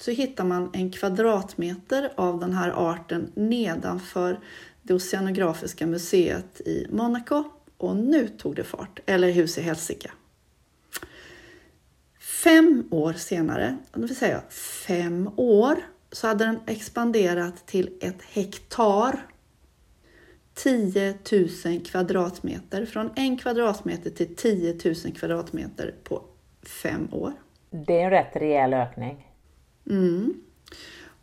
så 0.00 0.10
hittar 0.10 0.44
man 0.44 0.70
en 0.72 0.90
kvadratmeter 0.90 2.12
av 2.16 2.40
den 2.40 2.52
här 2.52 2.70
arten 2.90 3.32
nedanför 3.34 4.40
det 4.82 4.94
Oceanografiska 4.94 5.86
museet 5.86 6.60
i 6.60 6.86
Monaco. 6.90 7.44
Och 7.76 7.96
nu 7.96 8.28
tog 8.28 8.56
det 8.56 8.64
fart, 8.64 9.00
eller 9.06 9.30
hus 9.30 9.58
i 9.58 9.62
Helsike. 9.62 10.10
Fem 12.20 12.88
år 12.90 13.12
senare, 13.12 13.76
det 13.92 14.00
vill 14.00 14.16
säga 14.16 14.42
fem 14.86 15.30
år, 15.36 15.76
så 16.12 16.26
hade 16.26 16.44
den 16.44 16.60
expanderat 16.66 17.66
till 17.66 17.98
ett 18.00 18.22
hektar. 18.22 19.26
10 20.54 21.14
000 21.64 21.84
kvadratmeter, 21.84 22.86
från 22.86 23.10
en 23.16 23.38
kvadratmeter 23.38 24.10
till 24.10 24.36
10 24.36 24.78
000 24.84 24.94
kvadratmeter 25.14 25.94
på 26.04 26.22
fem 26.82 27.08
år. 27.12 27.32
Det 27.70 28.00
är 28.00 28.04
en 28.04 28.10
rätt 28.10 28.36
rejäl 28.36 28.74
ökning. 28.74 29.29
Mm. 29.90 30.34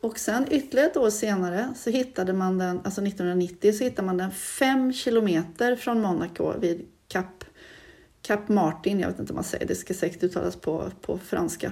Och 0.01 0.19
sen 0.19 0.45
ytterligare 0.51 0.89
ett 0.89 0.97
år 0.97 1.09
senare 1.09 1.73
så 1.75 1.89
hittade 1.89 2.33
man 2.33 2.57
den, 2.57 2.81
alltså 2.83 3.01
1990, 3.01 3.73
så 3.73 3.83
hittade 3.83 4.05
man 4.05 4.17
den 4.17 4.31
fem 4.31 4.93
kilometer 4.93 5.75
från 5.75 6.01
Monaco 6.01 6.59
vid 6.59 6.85
Cap, 7.07 7.43
Cap 8.21 8.49
Martin. 8.49 8.99
Jag 8.99 9.07
vet 9.07 9.19
inte 9.19 9.33
vad 9.33 9.37
man 9.37 9.43
säger, 9.43 9.65
det 9.65 9.75
ska 9.75 9.93
säkert 9.93 10.23
uttalas 10.23 10.55
på, 10.55 10.91
på 11.01 11.17
franska. 11.17 11.71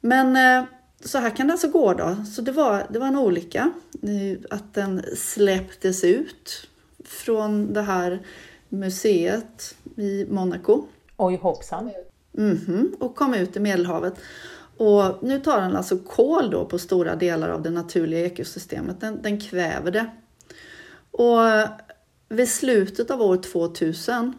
Men 0.00 0.36
eh, 0.36 0.68
så 1.00 1.18
här 1.18 1.30
kan 1.30 1.46
det 1.46 1.52
alltså 1.52 1.68
gå 1.68 1.92
då. 1.94 2.16
Så 2.34 2.42
det 2.42 2.52
var, 2.52 2.86
det 2.90 2.98
var 2.98 3.06
en 3.06 3.16
olycka 3.16 3.72
eh, 4.02 4.38
att 4.50 4.74
den 4.74 5.02
släpptes 5.16 6.04
ut 6.04 6.68
från 7.04 7.72
det 7.72 7.82
här 7.82 8.22
museet 8.68 9.76
i 9.96 10.26
Monaco. 10.30 10.86
Oj 11.16 11.36
hoppsan. 11.36 11.90
Mm 12.38 12.56
-hmm, 12.56 12.98
och 12.98 13.16
kom 13.16 13.34
ut 13.34 13.56
i 13.56 13.60
Medelhavet. 13.60 14.14
Och 14.76 15.18
nu 15.22 15.40
tar 15.40 15.60
den 15.60 15.76
alltså 15.76 15.98
kol 15.98 16.50
då 16.50 16.64
på 16.64 16.78
stora 16.78 17.16
delar 17.16 17.48
av 17.48 17.62
det 17.62 17.70
naturliga 17.70 18.26
ekosystemet. 18.26 19.00
Den, 19.00 19.22
den 19.22 19.40
kväver 19.40 19.90
det. 19.90 20.06
Och 21.10 21.38
vid 22.28 22.48
slutet 22.48 23.10
av 23.10 23.22
år 23.22 23.36
2000 23.36 24.32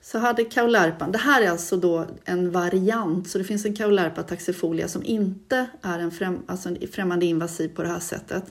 så 0.00 0.18
hade 0.18 0.44
Kaulerpan, 0.44 1.12
det 1.12 1.18
här 1.18 1.42
är 1.42 1.50
alltså 1.50 1.76
då 1.76 2.06
en 2.24 2.50
variant, 2.50 3.28
så 3.28 3.38
det 3.38 3.44
finns 3.44 3.64
en 3.64 3.76
Kaulerpa 3.76 4.22
taxifolia 4.22 4.88
som 4.88 5.02
inte 5.02 5.66
är 5.82 5.98
en, 5.98 6.10
främ, 6.10 6.42
alltså 6.46 6.68
en 6.68 6.88
främmande 6.92 7.26
invasiv 7.26 7.68
på 7.68 7.82
det 7.82 7.88
här 7.88 8.00
sättet. 8.00 8.44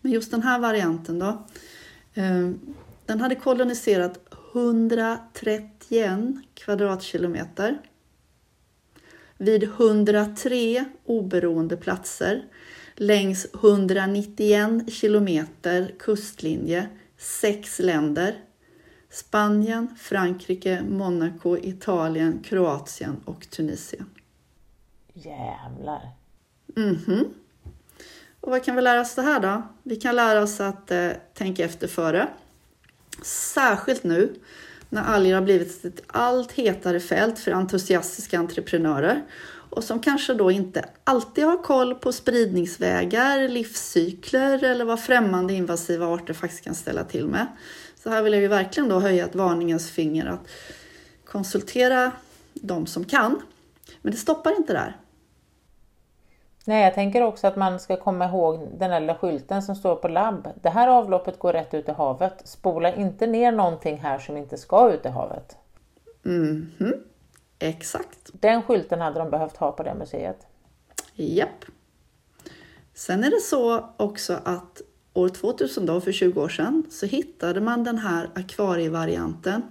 Men 0.00 0.12
just 0.12 0.30
den 0.30 0.42
här 0.42 0.58
varianten 0.58 1.18
då, 1.18 1.46
eh, 2.14 2.50
den 3.06 3.20
hade 3.20 3.34
koloniserat 3.34 4.18
131 4.52 6.20
kvadratkilometer 6.54 7.78
vid 9.40 9.62
103 9.62 10.84
oberoende 11.04 11.76
platser 11.76 12.44
längs 12.94 13.46
191 13.54 14.92
kilometer 14.92 15.94
kustlinje, 15.98 16.88
sex 17.18 17.78
länder. 17.78 18.34
Spanien, 19.10 19.96
Frankrike, 19.98 20.82
Monaco, 20.88 21.56
Italien, 21.56 22.42
Kroatien 22.42 23.16
och 23.24 23.50
Tunisien. 23.50 24.06
Jävlar. 25.14 26.10
Mhm. 26.76 27.04
Mm 27.08 27.24
och 28.40 28.50
vad 28.50 28.64
kan 28.64 28.76
vi 28.76 28.82
lära 28.82 29.00
oss 29.00 29.14
det 29.14 29.22
här 29.22 29.40
då? 29.40 29.62
Vi 29.82 29.96
kan 29.96 30.16
lära 30.16 30.42
oss 30.42 30.60
att 30.60 30.90
eh, 30.90 31.10
tänka 31.34 31.64
efter 31.64 31.88
före. 31.88 32.28
Särskilt 33.22 34.04
nu 34.04 34.34
när 34.90 35.02
alger 35.02 35.34
har 35.34 35.42
blivit 35.42 35.84
ett 35.84 36.02
allt 36.06 36.52
hetare 36.52 37.00
fält 37.00 37.38
för 37.38 37.52
entusiastiska 37.52 38.38
entreprenörer 38.38 39.22
och 39.70 39.84
som 39.84 40.00
kanske 40.00 40.34
då 40.34 40.50
inte 40.50 40.84
alltid 41.04 41.44
har 41.44 41.62
koll 41.62 41.94
på 41.94 42.12
spridningsvägar, 42.12 43.48
livscykler 43.48 44.64
eller 44.64 44.84
vad 44.84 45.00
främmande 45.00 45.54
invasiva 45.54 46.06
arter 46.06 46.34
faktiskt 46.34 46.64
kan 46.64 46.74
ställa 46.74 47.04
till 47.04 47.26
med. 47.26 47.46
Så 48.02 48.10
här 48.10 48.22
vill 48.22 48.32
jag 48.32 48.42
ju 48.42 48.48
verkligen 48.48 48.88
då 48.88 49.00
höja 49.00 49.24
ett 49.24 49.34
varningens 49.34 49.90
finger 49.90 50.26
att 50.26 50.48
konsultera 51.24 52.12
de 52.54 52.86
som 52.86 53.04
kan. 53.04 53.42
Men 54.02 54.12
det 54.12 54.18
stoppar 54.18 54.56
inte 54.56 54.72
där. 54.72 54.96
Nej, 56.64 56.84
jag 56.84 56.94
tänker 56.94 57.22
också 57.22 57.46
att 57.46 57.56
man 57.56 57.80
ska 57.80 57.96
komma 57.96 58.24
ihåg 58.24 58.68
den 58.78 58.90
där 58.90 59.00
lilla 59.00 59.14
skylten 59.14 59.62
som 59.62 59.76
står 59.76 59.96
på 59.96 60.08
labb. 60.08 60.48
Det 60.62 60.70
här 60.70 60.88
avloppet 60.88 61.38
går 61.38 61.52
rätt 61.52 61.74
ut 61.74 61.88
i 61.88 61.92
havet. 61.92 62.42
Spola 62.44 62.94
inte 62.94 63.26
ner 63.26 63.52
någonting 63.52 63.98
här 63.98 64.18
som 64.18 64.36
inte 64.36 64.56
ska 64.56 64.92
ut 64.92 65.06
i 65.06 65.08
havet. 65.08 65.56
Mhm, 66.22 66.72
mm 66.80 67.02
exakt. 67.60 68.30
Den 68.32 68.62
skylten 68.62 69.00
hade 69.00 69.18
de 69.18 69.30
behövt 69.30 69.56
ha 69.56 69.72
på 69.72 69.82
det 69.82 69.94
museet. 69.94 70.46
Japp. 71.14 71.64
Sen 72.94 73.24
är 73.24 73.30
det 73.30 73.40
så 73.40 73.90
också 73.96 74.40
att 74.44 74.82
år 75.12 75.28
2000, 75.28 75.86
då, 75.86 76.00
för 76.00 76.12
20 76.12 76.42
år 76.42 76.48
sedan, 76.48 76.86
så 76.90 77.06
hittade 77.06 77.60
man 77.60 77.84
den 77.84 77.98
här 77.98 78.30
akvarievarianten 78.34 79.62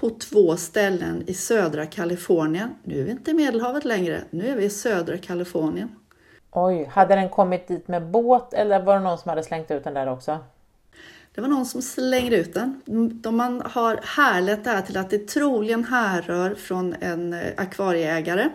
på 0.00 0.10
två 0.10 0.56
ställen 0.56 1.24
i 1.26 1.34
södra 1.34 1.86
Kalifornien. 1.86 2.70
Nu 2.82 3.00
är 3.00 3.04
vi 3.04 3.10
inte 3.10 3.30
i 3.30 3.34
Medelhavet 3.34 3.84
längre, 3.84 4.24
nu 4.30 4.48
är 4.48 4.56
vi 4.56 4.64
i 4.64 4.70
södra 4.70 5.18
Kalifornien. 5.18 5.88
Oj, 6.50 6.84
hade 6.84 7.14
den 7.14 7.28
kommit 7.28 7.68
dit 7.68 7.88
med 7.88 8.10
båt 8.10 8.54
eller 8.54 8.82
var 8.82 8.94
det 8.94 9.00
någon 9.00 9.18
som 9.18 9.28
hade 9.28 9.42
slängt 9.42 9.70
ut 9.70 9.84
den 9.84 9.94
där 9.94 10.08
också? 10.08 10.38
Det 11.34 11.40
var 11.40 11.48
någon 11.48 11.66
som 11.66 11.82
slängde 11.82 12.36
ut 12.36 12.54
den. 12.54 12.80
De 13.22 13.36
man 13.36 13.62
har 13.64 14.00
härlett 14.02 14.64
det 14.64 14.70
här 14.70 14.82
till 14.82 14.96
att 14.96 15.10
det 15.10 15.28
troligen 15.28 15.84
härrör 15.84 16.54
från 16.54 16.94
en 17.00 17.32
eh, 17.32 17.52
akvarieägare 17.56 18.48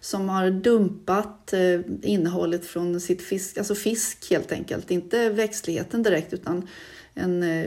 som 0.00 0.28
har 0.28 0.50
dumpat 0.50 1.52
eh, 1.52 1.80
innehållet 2.02 2.66
från 2.66 3.00
sitt 3.00 3.22
fisk, 3.22 3.58
alltså 3.58 3.74
fisk 3.74 4.30
helt 4.30 4.52
enkelt, 4.52 4.90
inte 4.90 5.30
växtligheten 5.30 6.02
direkt 6.02 6.32
utan 6.32 6.68
en, 7.14 7.42
eh, 7.42 7.66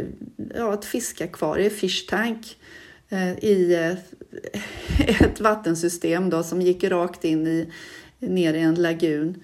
ja, 0.56 0.74
ett 0.74 0.86
fiskakvarie, 0.86 1.70
fish 1.70 2.08
tank, 2.10 2.58
Eh, 3.16 3.44
i 3.44 3.76
eh, 3.76 3.98
ett 5.26 5.40
vattensystem 5.40 6.30
då, 6.30 6.44
som 6.44 6.62
gick 6.62 6.84
rakt 6.84 7.24
in 7.24 7.48
i, 7.48 7.72
ner 8.20 8.54
i 8.54 8.62
en 8.62 8.76
lagun. 8.76 9.44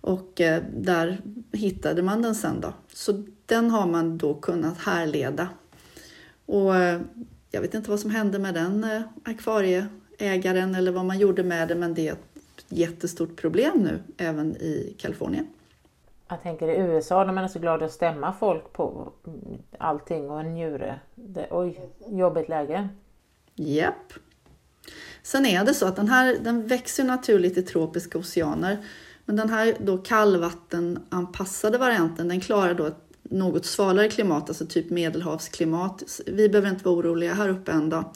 Och 0.00 0.40
eh, 0.40 0.62
där 0.76 1.20
hittade 1.52 2.02
man 2.02 2.22
den 2.22 2.34
sen 2.34 2.60
då. 2.60 2.72
Så 2.92 3.22
den 3.46 3.70
har 3.70 3.86
man 3.86 4.18
då 4.18 4.34
kunnat 4.34 4.78
härleda. 4.78 5.48
Och 6.46 6.74
jag 7.50 7.60
vet 7.60 7.74
inte 7.74 7.90
vad 7.90 8.00
som 8.00 8.10
hände 8.10 8.38
med 8.38 8.54
den 8.54 8.86
akvarieägaren 9.24 10.74
eller 10.74 10.92
vad 10.92 11.04
man 11.04 11.18
gjorde 11.18 11.42
med 11.42 11.68
det, 11.68 11.74
men 11.74 11.94
det 11.94 12.08
är 12.08 12.12
ett 12.12 12.64
jättestort 12.68 13.36
problem 13.36 13.78
nu 13.78 13.98
även 14.16 14.56
i 14.56 14.94
Kalifornien. 14.98 15.46
Jag 16.28 16.42
tänker 16.42 16.68
i 16.68 16.76
USA, 16.76 17.24
de 17.24 17.38
är 17.38 17.48
så 17.48 17.58
glada 17.58 17.86
att 17.86 17.92
stämma 17.92 18.32
folk 18.32 18.72
på 18.72 19.12
allting 19.78 20.30
och 20.30 20.40
en 20.40 20.54
njure. 20.54 21.00
Det, 21.14 21.46
oj, 21.50 21.80
jobbigt 22.06 22.48
läge. 22.48 22.88
Japp. 23.56 24.12
Sen 25.22 25.46
är 25.46 25.64
det 25.64 25.74
så 25.74 25.86
att 25.86 25.96
den 25.96 26.08
här 26.08 26.38
den 26.44 26.66
växer 26.66 27.04
naturligt 27.04 27.58
i 27.58 27.62
tropiska 27.62 28.18
oceaner. 28.18 28.84
Men 29.24 29.36
den 29.36 29.50
här 29.50 29.76
då 29.80 29.98
kallvattenanpassade 29.98 31.78
varianten 31.78 32.28
den 32.28 32.40
klarar 32.40 32.74
då 32.74 32.86
ett 32.86 33.06
något 33.22 33.66
svalare 33.66 34.08
klimat, 34.08 34.48
alltså 34.48 34.66
typ 34.66 34.90
medelhavsklimat. 34.90 36.20
Vi 36.26 36.48
behöver 36.48 36.70
inte 36.70 36.84
vara 36.84 36.96
oroliga 36.96 37.34
här 37.34 37.48
uppe 37.48 37.72
än 37.72 37.90
då. 37.90 38.12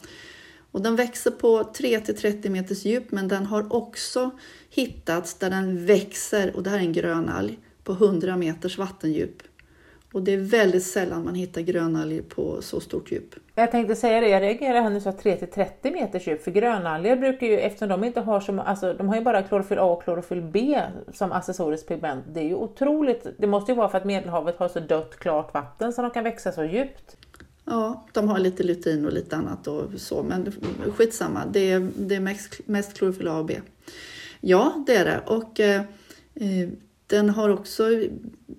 Och 0.71 0.81
den 0.81 0.95
växer 0.95 1.31
på 1.31 1.63
3 1.63 1.99
30 1.99 2.49
meters 2.49 2.85
djup 2.85 3.11
men 3.11 3.27
den 3.27 3.45
har 3.45 3.73
också 3.73 4.31
hittats 4.69 5.33
där 5.33 5.49
den 5.49 5.85
växer, 5.85 6.55
och 6.55 6.63
det 6.63 6.69
här 6.69 6.77
är 6.77 6.81
en 6.81 6.93
grönalg, 6.93 7.59
på 7.83 7.91
100 7.91 8.37
meters 8.37 8.77
vattendjup. 8.77 9.43
Och 10.13 10.23
det 10.23 10.31
är 10.31 10.37
väldigt 10.37 10.83
sällan 10.83 11.25
man 11.25 11.35
hittar 11.35 11.61
grönalger 11.61 12.21
på 12.21 12.61
så 12.61 12.79
stort 12.79 13.11
djup. 13.11 13.35
Jag 13.55 13.71
tänkte 13.71 13.95
säga 13.95 14.21
det, 14.21 14.29
jag 14.29 14.41
reagerar 14.41 14.81
här 14.81 14.89
nu 14.89 15.01
så 15.01 15.09
3-30 15.09 15.91
meters 15.91 16.27
djup, 16.27 16.43
för 16.43 16.51
grönalger 16.51 17.15
brukar 17.15 17.47
ju, 17.47 17.59
eftersom 17.59 17.89
de 17.89 18.03
inte 18.03 18.19
har 18.19 18.39
som, 18.39 18.59
alltså 18.59 18.93
de 18.93 19.09
har 19.09 19.15
ju 19.15 19.21
bara 19.21 19.43
klorofyll 19.43 19.79
A 19.79 19.83
och 19.83 20.03
klorofyll 20.03 20.41
B 20.41 20.81
som 21.13 21.31
accessoriskt 21.31 21.87
pigment. 21.87 22.25
Det 22.33 22.39
är 22.39 22.43
ju 22.43 22.55
otroligt, 22.55 23.27
det 23.37 23.47
måste 23.47 23.71
ju 23.71 23.75
vara 23.75 23.89
för 23.89 23.97
att 23.97 24.05
Medelhavet 24.05 24.57
har 24.57 24.67
så 24.67 24.79
dött 24.79 25.19
klart 25.19 25.53
vatten 25.53 25.93
så 25.93 26.01
de 26.01 26.11
kan 26.11 26.23
växa 26.23 26.51
så 26.51 26.63
djupt. 26.63 27.17
Ja, 27.65 28.05
de 28.11 28.29
har 28.29 28.39
lite 28.39 28.63
lutin 28.63 29.05
och 29.05 29.13
lite 29.13 29.35
annat 29.35 29.67
och 29.67 29.83
så, 29.97 30.23
men 30.23 30.51
skitsamma. 30.95 31.39
Det 31.51 31.71
är, 31.71 31.91
det 31.95 32.15
är 32.15 32.19
mest, 32.19 32.59
mest 32.65 32.97
klorofyll 32.97 33.27
A 33.27 33.37
och 33.37 33.45
B. 33.45 33.59
Ja, 34.41 34.83
det 34.87 34.95
är 34.95 35.05
det. 35.05 35.21
Och 35.27 35.59
eh, 35.59 35.81
eh 36.33 36.69
den 37.11 37.29
har 37.29 37.49
också 37.49 37.89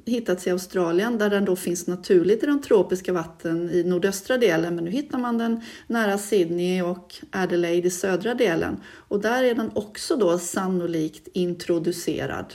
hittats 0.06 0.47
i 0.47 0.50
Australien 0.50 1.18
där 1.18 1.30
den 1.30 1.44
då 1.44 1.56
finns 1.56 1.87
naturligt 1.87 2.42
i 2.42 2.47
de 2.47 2.62
tropiska 2.62 3.12
vatten 3.12 3.71
i 3.71 3.82
nordöstra 3.85 4.38
delen 4.38 4.75
men 4.75 4.85
nu 4.85 4.90
hittar 4.90 5.18
man 5.18 5.38
den 5.38 5.61
nära 5.87 6.18
Sydney 6.18 6.82
och 6.82 7.14
Adelaide 7.30 7.87
i 7.87 7.90
södra 7.90 8.35
delen 8.35 8.80
och 9.09 9.21
där 9.21 9.44
är 9.44 9.54
den 9.54 9.71
också 9.75 10.16
då 10.16 10.38
sannolikt 10.38 11.28
introducerad. 11.32 12.54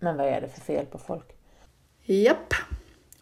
Men 0.00 0.16
vad 0.16 0.26
är 0.26 0.40
det 0.40 0.48
för 0.48 0.60
fel 0.60 0.86
på 0.86 0.98
folk? 0.98 1.26
Japp. 2.04 2.54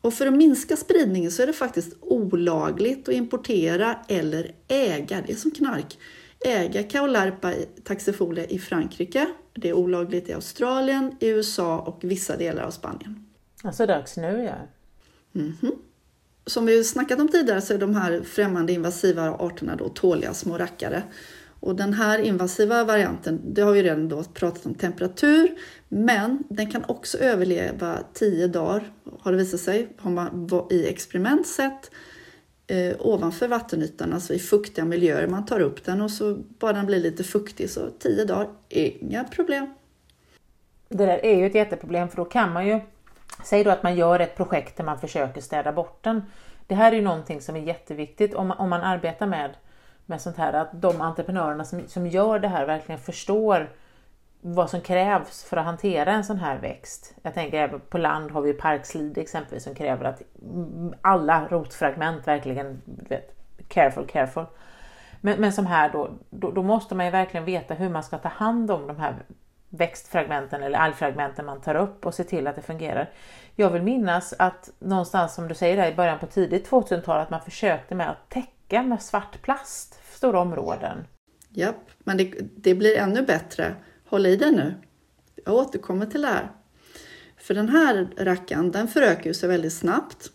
Och 0.00 0.14
för 0.14 0.26
att 0.26 0.34
minska 0.34 0.76
spridningen 0.76 1.30
så 1.30 1.42
är 1.42 1.46
det 1.46 1.52
faktiskt 1.52 1.96
olagligt 2.00 3.08
att 3.08 3.14
importera 3.14 3.98
eller 4.08 4.54
äga, 4.68 5.22
det 5.26 5.32
är 5.32 5.36
som 5.36 5.50
knark, 5.50 5.98
äga 6.44 6.82
Kaularpa 6.82 7.52
taxifolia 7.84 8.44
i 8.44 8.58
Frankrike. 8.58 9.26
Det 9.54 9.68
är 9.68 9.72
olagligt 9.72 10.28
i 10.28 10.32
Australien, 10.32 11.16
i 11.20 11.28
USA 11.28 11.78
och 11.78 11.98
vissa 12.02 12.36
delar 12.36 12.62
av 12.62 12.70
Spanien. 12.70 13.26
Alltså 13.62 13.86
dags 13.86 14.16
nu 14.16 14.44
ja. 14.44 14.54
Mm 15.40 15.52
-hmm. 15.60 15.72
Som 16.46 16.66
vi 16.66 16.84
snackat 16.84 17.20
om 17.20 17.28
tidigare 17.28 17.60
så 17.60 17.74
är 17.74 17.78
de 17.78 17.94
här 17.94 18.22
främmande 18.22 18.72
invasiva 18.72 19.30
arterna 19.30 19.76
då 19.76 19.88
tåliga 19.88 20.34
små 20.34 20.58
rackare. 20.58 21.02
Och 21.60 21.76
den 21.76 21.92
här 21.94 22.18
invasiva 22.18 22.84
varianten, 22.84 23.40
det 23.44 23.62
har 23.62 23.72
vi 23.72 23.82
redan 23.82 24.08
då 24.08 24.24
pratat 24.24 24.66
om 24.66 24.74
temperatur, 24.74 25.48
men 25.88 26.42
den 26.48 26.70
kan 26.70 26.84
också 26.88 27.18
överleva 27.18 27.98
10 28.14 28.46
dagar, 28.46 28.92
har 29.20 29.32
det 29.32 29.38
visat 29.38 29.60
sig, 29.60 29.88
har 29.98 30.10
man 30.10 30.48
i 30.70 30.86
experiment 30.86 31.46
sett 31.46 31.90
eh, 32.70 32.96
ovanför 32.98 33.48
vattenytan, 33.48 34.12
alltså 34.12 34.34
i 34.34 34.38
fuktiga 34.38 34.84
miljöer. 34.84 35.26
Man 35.26 35.46
tar 35.46 35.60
upp 35.60 35.84
den 35.84 36.00
och 36.00 36.10
så 36.10 36.34
bara 36.34 36.72
den 36.72 36.86
blir 36.86 37.00
lite 37.00 37.24
fuktig 37.24 37.70
så 37.70 37.80
tio 37.98 38.24
dagar, 38.24 38.48
inga 38.68 39.24
problem. 39.24 39.74
Det 40.88 41.06
där 41.06 41.24
är 41.24 41.36
ju 41.36 41.46
ett 41.46 41.54
jätteproblem 41.54 42.08
för 42.08 42.16
då 42.16 42.24
kan 42.24 42.52
man 42.52 42.66
ju, 42.66 42.80
säg 43.44 43.64
då 43.64 43.70
att 43.70 43.82
man 43.82 43.96
gör 43.96 44.20
ett 44.20 44.36
projekt 44.36 44.76
där 44.76 44.84
man 44.84 44.98
försöker 44.98 45.40
städa 45.40 45.72
bort 45.72 46.02
den. 46.02 46.22
Det 46.66 46.74
här 46.74 46.92
är 46.92 46.96
ju 46.96 47.02
någonting 47.02 47.40
som 47.40 47.56
är 47.56 47.60
jätteviktigt 47.60 48.34
om 48.34 48.48
man, 48.48 48.58
om 48.58 48.70
man 48.70 48.80
arbetar 48.80 49.26
med, 49.26 49.50
med 50.06 50.20
sånt 50.20 50.36
här, 50.36 50.52
att 50.52 50.82
de 50.82 51.00
entreprenörerna 51.00 51.64
som, 51.64 51.88
som 51.88 52.06
gör 52.06 52.38
det 52.38 52.48
här 52.48 52.66
verkligen 52.66 53.00
förstår 53.00 53.70
vad 54.40 54.70
som 54.70 54.80
krävs 54.80 55.44
för 55.44 55.56
att 55.56 55.64
hantera 55.64 56.12
en 56.12 56.24
sån 56.24 56.38
här 56.38 56.58
växt. 56.58 57.14
Jag 57.22 57.34
tänker 57.34 57.58
även 57.58 57.80
på 57.80 57.98
land 57.98 58.30
har 58.30 58.42
vi 58.42 58.52
parkslide 58.52 59.20
exempelvis 59.20 59.64
som 59.64 59.74
kräver 59.74 60.04
att 60.04 60.22
alla 61.00 61.48
rotfragment 61.48 62.26
verkligen, 62.26 62.82
vet, 62.84 63.36
careful, 63.68 64.06
careful. 64.06 64.46
Men, 65.20 65.40
men 65.40 65.52
som 65.52 65.66
här 65.66 65.90
då, 65.92 66.10
då, 66.30 66.50
då, 66.50 66.62
måste 66.62 66.94
man 66.94 67.06
ju 67.06 67.12
verkligen 67.12 67.44
veta 67.44 67.74
hur 67.74 67.88
man 67.88 68.02
ska 68.02 68.18
ta 68.18 68.28
hand 68.28 68.70
om 68.70 68.86
de 68.86 68.96
här 68.96 69.14
växtfragmenten 69.68 70.62
eller 70.62 70.78
algfragmenten 70.78 71.46
man 71.46 71.60
tar 71.60 71.74
upp 71.74 72.06
och 72.06 72.14
se 72.14 72.24
till 72.24 72.46
att 72.46 72.56
det 72.56 72.62
fungerar. 72.62 73.10
Jag 73.56 73.70
vill 73.70 73.82
minnas 73.82 74.34
att 74.38 74.70
någonstans 74.78 75.34
som 75.34 75.48
du 75.48 75.54
säger 75.54 75.76
där 75.76 75.92
i 75.92 75.94
början 75.94 76.18
på 76.18 76.26
tidigt 76.26 76.70
2000-tal 76.70 77.20
att 77.20 77.30
man 77.30 77.40
försökte 77.40 77.94
med 77.94 78.10
att 78.10 78.28
täcka 78.28 78.82
med 78.82 79.02
svart 79.02 79.42
plast 79.42 80.14
stora 80.16 80.40
områden. 80.40 81.06
Japp, 81.48 81.90
men 81.98 82.16
det, 82.16 82.34
det 82.40 82.74
blir 82.74 82.98
ännu 82.98 83.22
bättre 83.22 83.74
Håll 84.10 84.26
i 84.26 84.36
dig 84.36 84.52
nu. 84.52 84.74
Jag 85.44 85.54
återkommer 85.54 86.06
till 86.06 86.22
det 86.22 86.26
här. 86.26 86.50
För 87.36 87.54
den 87.54 87.68
här 87.68 88.08
rackan 88.16 88.70
den 88.70 88.88
förökar 88.88 89.32
sig 89.32 89.48
väldigt 89.48 89.72
snabbt 89.72 90.32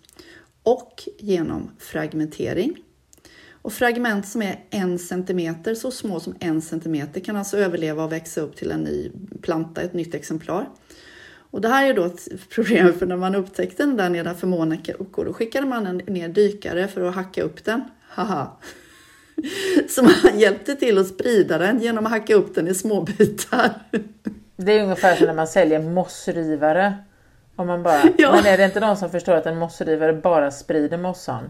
och 0.63 1.03
genom 1.17 1.71
fragmentering. 1.79 2.77
Och 3.51 3.73
fragment 3.73 4.27
som 4.27 4.41
är 4.41 4.63
en 4.69 4.99
centimeter, 4.99 5.75
så 5.75 5.91
små 5.91 6.19
som 6.19 6.35
en 6.39 6.61
centimeter, 6.61 7.19
kan 7.19 7.35
alltså 7.35 7.57
överleva 7.57 8.03
och 8.03 8.11
växa 8.11 8.41
upp 8.41 8.55
till 8.55 8.71
en 8.71 8.81
ny 8.81 9.11
planta, 9.41 9.81
ett 9.81 9.93
nytt 9.93 10.15
exemplar. 10.15 10.69
Och 11.37 11.61
det 11.61 11.67
här 11.67 11.89
är 11.89 11.93
då 11.93 12.05
ett 12.05 12.49
problem 12.49 12.93
för 12.93 13.05
när 13.05 13.17
man 13.17 13.35
upptäckte 13.35 13.83
den 13.83 13.97
där 13.97 14.09
nedanför 14.09 14.47
Monaco, 14.47 15.23
då 15.23 15.33
skickade 15.33 15.67
man 15.67 15.97
ner 15.97 16.29
dykare 16.29 16.87
för 16.87 17.01
att 17.01 17.15
hacka 17.15 17.43
upp 17.43 17.63
den. 17.63 17.83
Haha! 18.07 18.57
Så 19.89 20.03
man 20.03 20.39
hjälpte 20.39 20.75
till 20.75 20.97
att 20.97 21.07
sprida 21.07 21.57
den 21.57 21.79
genom 21.79 22.05
att 22.05 22.11
hacka 22.11 22.35
upp 22.35 22.55
den 22.55 22.67
i 22.67 22.73
små 22.73 23.01
bitar. 23.01 23.69
Det 24.57 24.71
är 24.71 24.83
ungefär 24.83 25.15
som 25.15 25.27
när 25.27 25.33
man 25.33 25.47
säljer 25.47 25.79
mossrivare. 25.79 26.93
Om 27.55 27.67
man 27.67 27.83
bara, 27.83 28.01
ja. 28.17 28.31
Men 28.35 28.45
är 28.45 28.57
det 28.57 28.65
inte 28.65 28.79
någon 28.79 28.97
som 28.97 29.09
förstår 29.09 29.33
att 29.33 29.45
en 29.45 29.57
mossrivare 29.57 30.13
bara 30.13 30.51
sprider 30.51 30.97
mossan? 30.97 31.43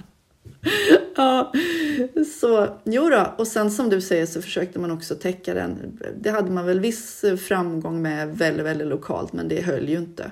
ja, 1.16 1.52
så 2.40 2.68
jo 2.84 3.10
då. 3.10 3.34
Och 3.38 3.46
sen 3.46 3.70
som 3.70 3.90
du 3.90 4.00
säger 4.00 4.26
så 4.26 4.42
försökte 4.42 4.78
man 4.78 4.90
också 4.90 5.14
täcka 5.14 5.54
den. 5.54 6.00
Det 6.20 6.30
hade 6.30 6.50
man 6.50 6.66
väl 6.66 6.80
viss 6.80 7.24
framgång 7.48 8.02
med 8.02 8.28
väldigt, 8.28 8.66
väldigt 8.66 8.88
lokalt, 8.88 9.32
men 9.32 9.48
det 9.48 9.62
höll 9.62 9.88
ju 9.88 9.96
inte. 9.96 10.30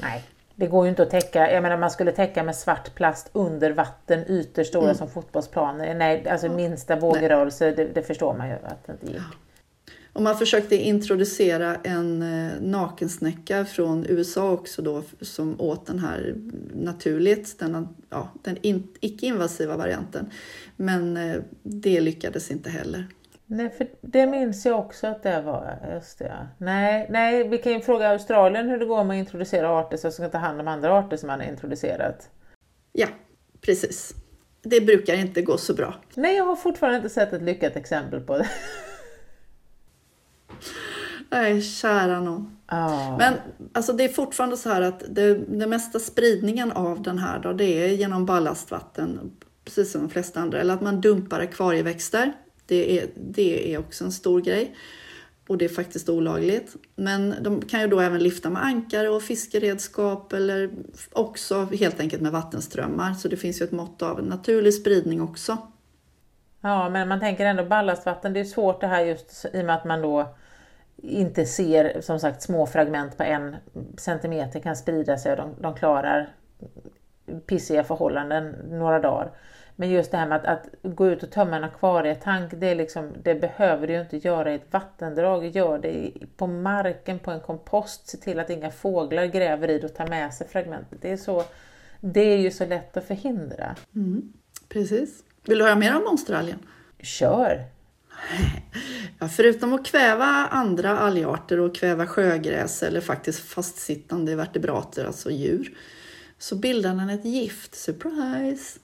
Nej. 0.00 0.24
Det 0.56 0.66
går 0.66 0.84
ju 0.84 0.90
inte 0.90 1.02
att 1.02 1.10
täcka, 1.10 1.52
jag 1.52 1.62
menar 1.62 1.78
man 1.78 1.90
skulle 1.90 2.12
täcka 2.12 2.42
med 2.42 2.56
svart 2.56 2.94
plast 2.94 3.30
under 3.32 3.70
vatten, 3.70 4.24
ytor 4.28 4.64
stora 4.64 4.84
mm. 4.84 4.94
som 4.94 5.10
fotbollsplaner. 5.10 5.94
Nej, 5.94 6.28
alltså 6.28 6.48
minsta 6.48 6.96
vågrörelse, 6.96 7.70
det, 7.70 7.84
det, 7.84 8.02
förstår 8.02 8.34
man 8.34 8.48
ju 8.48 8.54
att 8.54 8.86
det 8.86 8.92
inte 8.92 9.06
gick. 9.06 9.22
Och 10.12 10.22
man 10.22 10.38
försökte 10.38 10.76
introducera 10.76 11.76
en 11.82 12.22
eh, 12.22 12.52
nakensnäcka 12.60 13.64
från 13.64 14.06
USA 14.08 14.50
också 14.50 14.82
då 14.82 15.02
som 15.20 15.60
åt 15.60 15.86
den 15.86 15.98
här 15.98 16.34
naturligt, 16.74 17.58
den, 17.58 17.88
ja, 18.10 18.28
den 18.42 18.56
in, 18.62 18.88
icke-invasiva 19.00 19.76
varianten. 19.76 20.30
Men 20.76 21.16
eh, 21.16 21.36
det 21.62 22.00
lyckades 22.00 22.50
inte 22.50 22.70
heller. 22.70 23.06
Nej, 23.46 23.70
för 23.70 23.88
det 24.00 24.26
minns 24.26 24.66
jag 24.66 24.78
också 24.78 25.06
att 25.06 25.22
det 25.22 25.42
var. 25.42 25.78
Just 25.94 26.18
det. 26.18 26.48
Nej, 26.58 27.06
nej, 27.10 27.48
vi 27.48 27.58
kan 27.58 27.72
ju 27.72 27.80
fråga 27.80 28.08
Australien 28.08 28.68
hur 28.68 28.78
det 28.78 28.86
går 28.86 29.04
med 29.04 29.14
att 29.14 29.26
introducera 29.26 29.78
arter 29.78 29.96
som 29.96 30.12
ska 30.12 30.28
ta 30.28 30.38
hand 30.38 30.60
om 30.60 30.68
andra 30.68 30.98
arter 30.98 31.16
som 31.16 31.26
man 31.26 31.40
har 31.40 31.46
introducerat. 31.46 32.30
Ja, 32.92 33.06
precis. 33.60 34.14
Det 34.62 34.80
brukar 34.80 35.14
inte 35.14 35.42
gå 35.42 35.56
så 35.56 35.74
bra. 35.74 35.94
Nej, 36.14 36.36
jag 36.36 36.44
har 36.44 36.56
fortfarande 36.56 36.96
inte 36.96 37.08
sett 37.08 37.32
ett 37.32 37.42
lyckat 37.42 37.76
exempel 37.76 38.20
på 38.20 38.38
det. 38.38 38.48
Nej, 41.30 41.62
kära 41.62 42.20
någon. 42.20 42.56
Oh. 42.72 43.18
Men 43.18 43.34
alltså, 43.72 43.92
det 43.92 44.04
är 44.04 44.08
fortfarande 44.08 44.56
så 44.56 44.68
här 44.68 44.82
att 44.82 45.02
det, 45.08 45.34
det 45.34 45.66
mesta 45.66 45.98
spridningen 45.98 46.72
av 46.72 47.02
den 47.02 47.18
här 47.18 47.38
då, 47.38 47.52
det 47.52 47.64
är 47.64 47.88
genom 47.88 48.26
ballastvatten, 48.26 49.32
precis 49.64 49.92
som 49.92 50.00
de 50.00 50.10
flesta 50.10 50.40
andra, 50.40 50.60
eller 50.60 50.74
att 50.74 50.80
man 50.80 51.00
dumpar 51.00 51.40
akvarieväxter 51.40 52.32
det 52.66 52.98
är, 52.98 53.08
det 53.16 53.74
är 53.74 53.78
också 53.78 54.04
en 54.04 54.12
stor 54.12 54.40
grej. 54.40 54.74
Och 55.48 55.58
det 55.58 55.64
är 55.64 55.68
faktiskt 55.68 56.08
olagligt. 56.08 56.76
Men 56.96 57.34
de 57.40 57.62
kan 57.62 57.80
ju 57.80 57.86
då 57.86 58.00
även 58.00 58.22
lyfta 58.22 58.50
med 58.50 58.64
ankare 58.64 59.08
och 59.08 59.22
fiskeredskap 59.22 60.32
eller 60.32 60.70
också 61.12 61.64
helt 61.64 62.00
enkelt 62.00 62.22
med 62.22 62.32
vattenströmmar. 62.32 63.14
Så 63.14 63.28
det 63.28 63.36
finns 63.36 63.60
ju 63.60 63.64
ett 63.64 63.72
mått 63.72 64.02
av 64.02 64.24
naturlig 64.24 64.74
spridning 64.74 65.22
också. 65.22 65.58
Ja, 66.60 66.90
men 66.90 67.08
man 67.08 67.20
tänker 67.20 67.46
ändå 67.46 67.64
ballastvatten, 67.64 68.32
det 68.32 68.40
är 68.40 68.44
svårt 68.44 68.80
det 68.80 68.86
här 68.86 69.04
just 69.04 69.44
i 69.52 69.60
och 69.60 69.64
med 69.64 69.74
att 69.74 69.84
man 69.84 70.02
då 70.02 70.34
inte 70.96 71.46
ser 71.46 72.00
som 72.00 72.20
sagt 72.20 72.42
små 72.42 72.66
fragment 72.66 73.16
på 73.16 73.22
en 73.22 73.56
centimeter 73.96 74.60
kan 74.60 74.76
sprida 74.76 75.18
sig 75.18 75.32
och 75.32 75.36
de, 75.36 75.54
de 75.60 75.74
klarar 75.74 76.28
pissiga 77.46 77.84
förhållanden 77.84 78.54
några 78.68 79.00
dagar. 79.00 79.30
Men 79.76 79.90
just 79.90 80.10
det 80.10 80.16
här 80.16 80.28
med 80.28 80.36
att, 80.36 80.46
att 80.46 80.66
gå 80.82 81.08
ut 81.08 81.22
och 81.22 81.30
tömma 81.30 81.56
en 81.56 81.64
akvarietank, 81.64 82.52
det, 82.54 82.74
liksom, 82.74 83.12
det 83.22 83.34
behöver 83.34 83.86
du 83.86 83.92
ju 83.92 84.00
inte 84.00 84.16
göra 84.16 84.52
i 84.52 84.54
ett 84.54 84.72
vattendrag. 84.72 85.46
Gör 85.46 85.78
det 85.78 86.12
på 86.36 86.46
marken, 86.46 87.18
på 87.18 87.30
en 87.30 87.40
kompost. 87.40 88.08
Se 88.08 88.16
till 88.16 88.40
att 88.40 88.50
inga 88.50 88.70
fåglar 88.70 89.26
gräver 89.26 89.70
i 89.70 89.78
det 89.78 89.86
och 89.86 89.94
tar 89.94 90.06
med 90.06 90.34
sig 90.34 90.48
fragmentet. 90.48 90.98
Det 91.02 91.12
är, 91.12 91.16
så, 91.16 91.44
det 92.00 92.20
är 92.20 92.38
ju 92.38 92.50
så 92.50 92.66
lätt 92.66 92.96
att 92.96 93.06
förhindra. 93.06 93.76
Mm, 93.94 94.32
precis. 94.68 95.22
Vill 95.42 95.58
du 95.58 95.64
höra 95.64 95.76
mer 95.76 95.96
om 95.96 96.04
monsteralgen? 96.04 96.58
Kör! 97.02 97.64
Ja, 99.18 99.28
förutom 99.28 99.72
att 99.72 99.86
kväva 99.86 100.24
andra 100.50 100.98
algarter 100.98 101.60
och 101.60 101.74
kväva 101.74 102.06
sjögräs 102.06 102.82
eller 102.82 103.00
faktiskt 103.00 103.38
fastsittande 103.38 104.36
vertebrater, 104.36 105.04
alltså 105.04 105.30
djur, 105.30 105.76
så 106.38 106.56
bildar 106.56 106.94
den 106.94 107.10
ett 107.10 107.24
gift. 107.24 107.74
Surprise! 107.74 108.78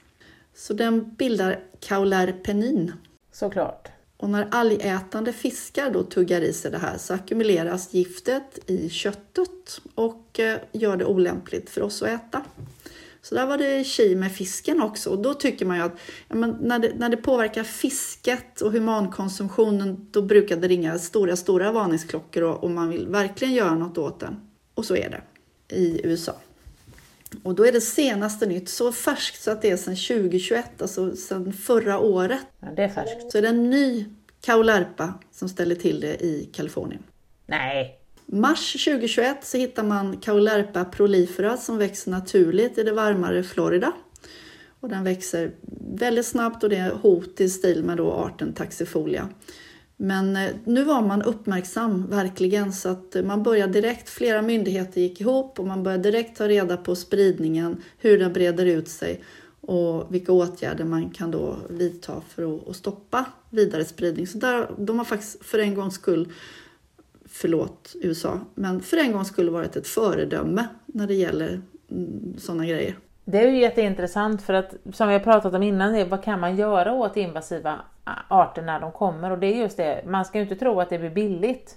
Så 0.54 0.74
den 0.74 1.14
bildar 1.14 1.60
kaularpenin. 1.80 2.92
Såklart. 3.32 3.88
Och 4.16 4.30
när 4.30 4.48
algätande 4.50 5.32
fiskar 5.32 5.90
då 5.90 6.02
tuggar 6.02 6.40
i 6.40 6.52
sig 6.52 6.70
det 6.70 6.78
här 6.78 6.98
så 6.98 7.14
ackumuleras 7.14 7.94
giftet 7.94 8.70
i 8.70 8.88
köttet 8.88 9.80
och 9.94 10.40
eh, 10.40 10.58
gör 10.72 10.96
det 10.96 11.04
olämpligt 11.04 11.70
för 11.70 11.82
oss 11.82 12.02
att 12.02 12.08
äta. 12.08 12.44
Så 13.22 13.34
där 13.34 13.46
var 13.46 13.58
det 13.58 13.84
tji 13.84 14.16
med 14.16 14.32
fisken 14.32 14.82
också. 14.82 15.10
Och 15.10 15.18
då 15.18 15.34
tycker 15.34 15.66
man 15.66 15.76
ju 15.76 15.82
att 15.82 15.98
ja, 16.28 16.34
när, 16.36 16.78
det, 16.78 16.92
när 16.94 17.08
det 17.08 17.16
påverkar 17.16 17.64
fisket 17.64 18.60
och 18.60 18.72
humankonsumtionen 18.72 20.06
då 20.10 20.22
brukar 20.22 20.56
det 20.56 20.68
ringa 20.68 20.98
stora, 20.98 21.36
stora 21.36 21.72
varningsklockor 21.72 22.42
och, 22.42 22.64
och 22.64 22.70
man 22.70 22.88
vill 22.88 23.08
verkligen 23.08 23.54
göra 23.54 23.74
något 23.74 23.98
åt 23.98 24.20
den. 24.20 24.40
Och 24.74 24.84
så 24.84 24.96
är 24.96 25.10
det 25.10 25.22
i 25.76 26.00
USA. 26.04 26.32
Och 27.42 27.54
då 27.54 27.66
är 27.66 27.72
det 27.72 27.80
senaste 27.80 28.46
nytt 28.46 28.68
så 28.68 28.92
färskt 28.92 29.42
så 29.42 29.50
att 29.50 29.62
det 29.62 29.70
är 29.70 29.76
sedan 29.76 29.96
2021, 29.96 30.82
alltså 30.82 31.16
sedan 31.16 31.52
förra 31.52 31.98
året. 31.98 32.46
Ja, 32.60 32.68
det 32.76 32.82
är 32.82 32.88
färskt. 32.88 33.32
Så 33.32 33.38
är 33.38 33.42
det 33.42 33.48
en 33.48 33.70
ny 33.70 34.06
kaularpa 34.40 35.14
som 35.32 35.48
ställer 35.48 35.74
till 35.74 36.00
det 36.00 36.24
i 36.24 36.50
Kalifornien. 36.52 37.02
Nej, 37.46 38.00
Mars 38.26 38.72
2021 38.84 39.44
så 39.44 39.56
hittar 39.58 39.82
man 39.82 40.16
Kaularpa 40.16 40.84
prolifera 40.84 41.56
som 41.56 41.78
växer 41.78 42.10
naturligt 42.10 42.78
i 42.78 42.82
det 42.82 42.92
varmare 42.92 43.42
Florida. 43.42 43.92
Och 44.80 44.88
den 44.88 45.04
växer 45.04 45.52
väldigt 45.94 46.26
snabbt 46.26 46.64
och 46.64 46.70
det 46.70 46.76
är 46.76 46.90
hot 46.90 47.40
i 47.40 47.48
stil 47.48 47.84
med 47.84 47.96
då 47.96 48.12
arten 48.12 48.52
Taxifolia. 48.52 49.28
Men 50.02 50.36
eh, 50.36 50.50
nu 50.64 50.84
var 50.84 51.02
man 51.02 51.22
uppmärksam 51.22 52.06
verkligen 52.10 52.72
så 52.72 52.88
att 52.88 53.16
eh, 53.16 53.22
man 53.22 53.42
började 53.42 53.72
direkt, 53.72 54.08
flera 54.08 54.42
myndigheter 54.42 55.00
gick 55.00 55.20
ihop 55.20 55.58
och 55.60 55.66
man 55.66 55.82
började 55.82 56.02
direkt 56.02 56.38
ta 56.38 56.48
reda 56.48 56.76
på 56.76 56.96
spridningen, 56.96 57.82
hur 57.98 58.18
den 58.18 58.32
breder 58.32 58.66
ut 58.66 58.88
sig 58.88 59.24
och 59.60 60.14
vilka 60.14 60.32
åtgärder 60.32 60.84
man 60.84 61.10
kan 61.10 61.30
då 61.30 61.56
vidta 61.68 62.22
för 62.28 62.70
att 62.70 62.76
stoppa 62.76 63.26
vidare 63.50 63.84
spridning. 63.84 64.26
Så 64.26 64.38
där, 64.38 64.70
de 64.78 64.98
har 64.98 65.04
faktiskt 65.04 65.44
för 65.44 65.58
en 65.58 65.74
gångs 65.74 65.94
skull 65.94 66.32
förlåt 67.24 67.96
USA, 68.00 68.40
men 68.54 68.82
för 68.82 68.96
en 68.96 69.12
gångs 69.12 69.28
skull 69.28 69.50
varit 69.50 69.76
ett 69.76 69.86
föredöme 69.86 70.68
när 70.86 71.06
det 71.06 71.14
gäller 71.14 71.62
mm, 71.90 72.34
sådana 72.38 72.66
grejer. 72.66 72.96
Det 73.30 73.38
är 73.38 73.48
ju 73.48 73.58
jätteintressant 73.58 74.42
för 74.42 74.54
att 74.54 74.74
som 74.92 75.08
vi 75.08 75.14
har 75.14 75.20
pratat 75.20 75.54
om 75.54 75.62
innan, 75.62 76.08
vad 76.08 76.22
kan 76.22 76.40
man 76.40 76.56
göra 76.56 76.92
åt 76.92 77.16
invasiva 77.16 77.80
arter 78.28 78.62
när 78.62 78.80
de 78.80 78.92
kommer? 78.92 79.30
Och 79.30 79.38
det 79.38 79.46
är 79.46 79.56
just 79.56 79.76
det, 79.76 80.02
man 80.06 80.24
ska 80.24 80.38
ju 80.38 80.42
inte 80.42 80.56
tro 80.56 80.80
att 80.80 80.90
det 80.90 80.98
blir 80.98 81.10
billigt 81.10 81.76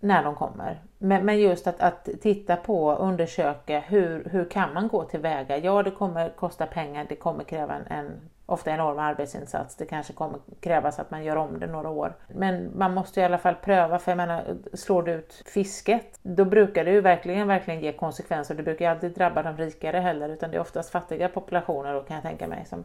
när 0.00 0.24
de 0.24 0.34
kommer. 0.34 0.78
Men, 0.98 1.26
men 1.26 1.40
just 1.40 1.66
att, 1.66 1.80
att 1.80 2.08
titta 2.22 2.56
på 2.56 2.94
undersöka 2.94 3.80
hur, 3.80 4.28
hur 4.30 4.44
kan 4.44 4.74
man 4.74 4.88
gå 4.88 5.04
tillväga? 5.04 5.58
Ja, 5.58 5.82
det 5.82 5.90
kommer 5.90 6.28
kosta 6.28 6.66
pengar, 6.66 7.06
det 7.08 7.16
kommer 7.16 7.44
kräva 7.44 7.74
en, 7.74 7.86
en 7.86 8.12
ofta 8.52 8.70
enorm 8.70 8.98
arbetsinsats. 8.98 9.76
Det 9.76 9.86
kanske 9.86 10.12
kommer 10.12 10.38
krävas 10.60 10.98
att 10.98 11.10
man 11.10 11.24
gör 11.24 11.36
om 11.36 11.60
det 11.60 11.66
några 11.66 11.88
år. 11.88 12.16
Men 12.34 12.78
man 12.78 12.94
måste 12.94 13.20
i 13.20 13.24
alla 13.24 13.38
fall 13.38 13.54
pröva, 13.54 13.98
för 13.98 14.10
jag 14.10 14.16
menar, 14.16 14.56
slår 14.72 15.02
du 15.02 15.12
ut 15.12 15.42
fisket, 15.46 16.18
då 16.22 16.44
brukar 16.44 16.84
det 16.84 16.90
ju 16.90 17.00
verkligen, 17.00 17.48
verkligen 17.48 17.80
ge 17.80 17.92
konsekvenser. 17.92 18.54
Det 18.54 18.62
brukar 18.62 18.84
ju 18.84 18.90
alltid 18.90 19.14
drabba 19.14 19.42
de 19.42 19.56
rikare 19.56 19.98
heller, 19.98 20.28
utan 20.28 20.50
det 20.50 20.56
är 20.56 20.60
oftast 20.60 20.90
fattiga 20.90 21.28
populationer 21.28 21.94
då 21.94 22.00
kan 22.00 22.14
jag 22.14 22.22
tänka 22.22 22.48
mig. 22.48 22.66
Som, 22.68 22.84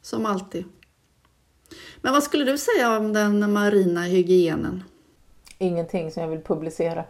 som 0.00 0.26
alltid. 0.26 0.64
Men 2.00 2.12
vad 2.12 2.22
skulle 2.22 2.44
du 2.44 2.58
säga 2.58 2.96
om 2.96 3.12
den 3.12 3.52
marina 3.52 4.00
hygienen? 4.00 4.84
Ingenting 5.58 6.10
som 6.10 6.22
jag 6.22 6.30
vill 6.30 6.42
publicera. 6.42 7.04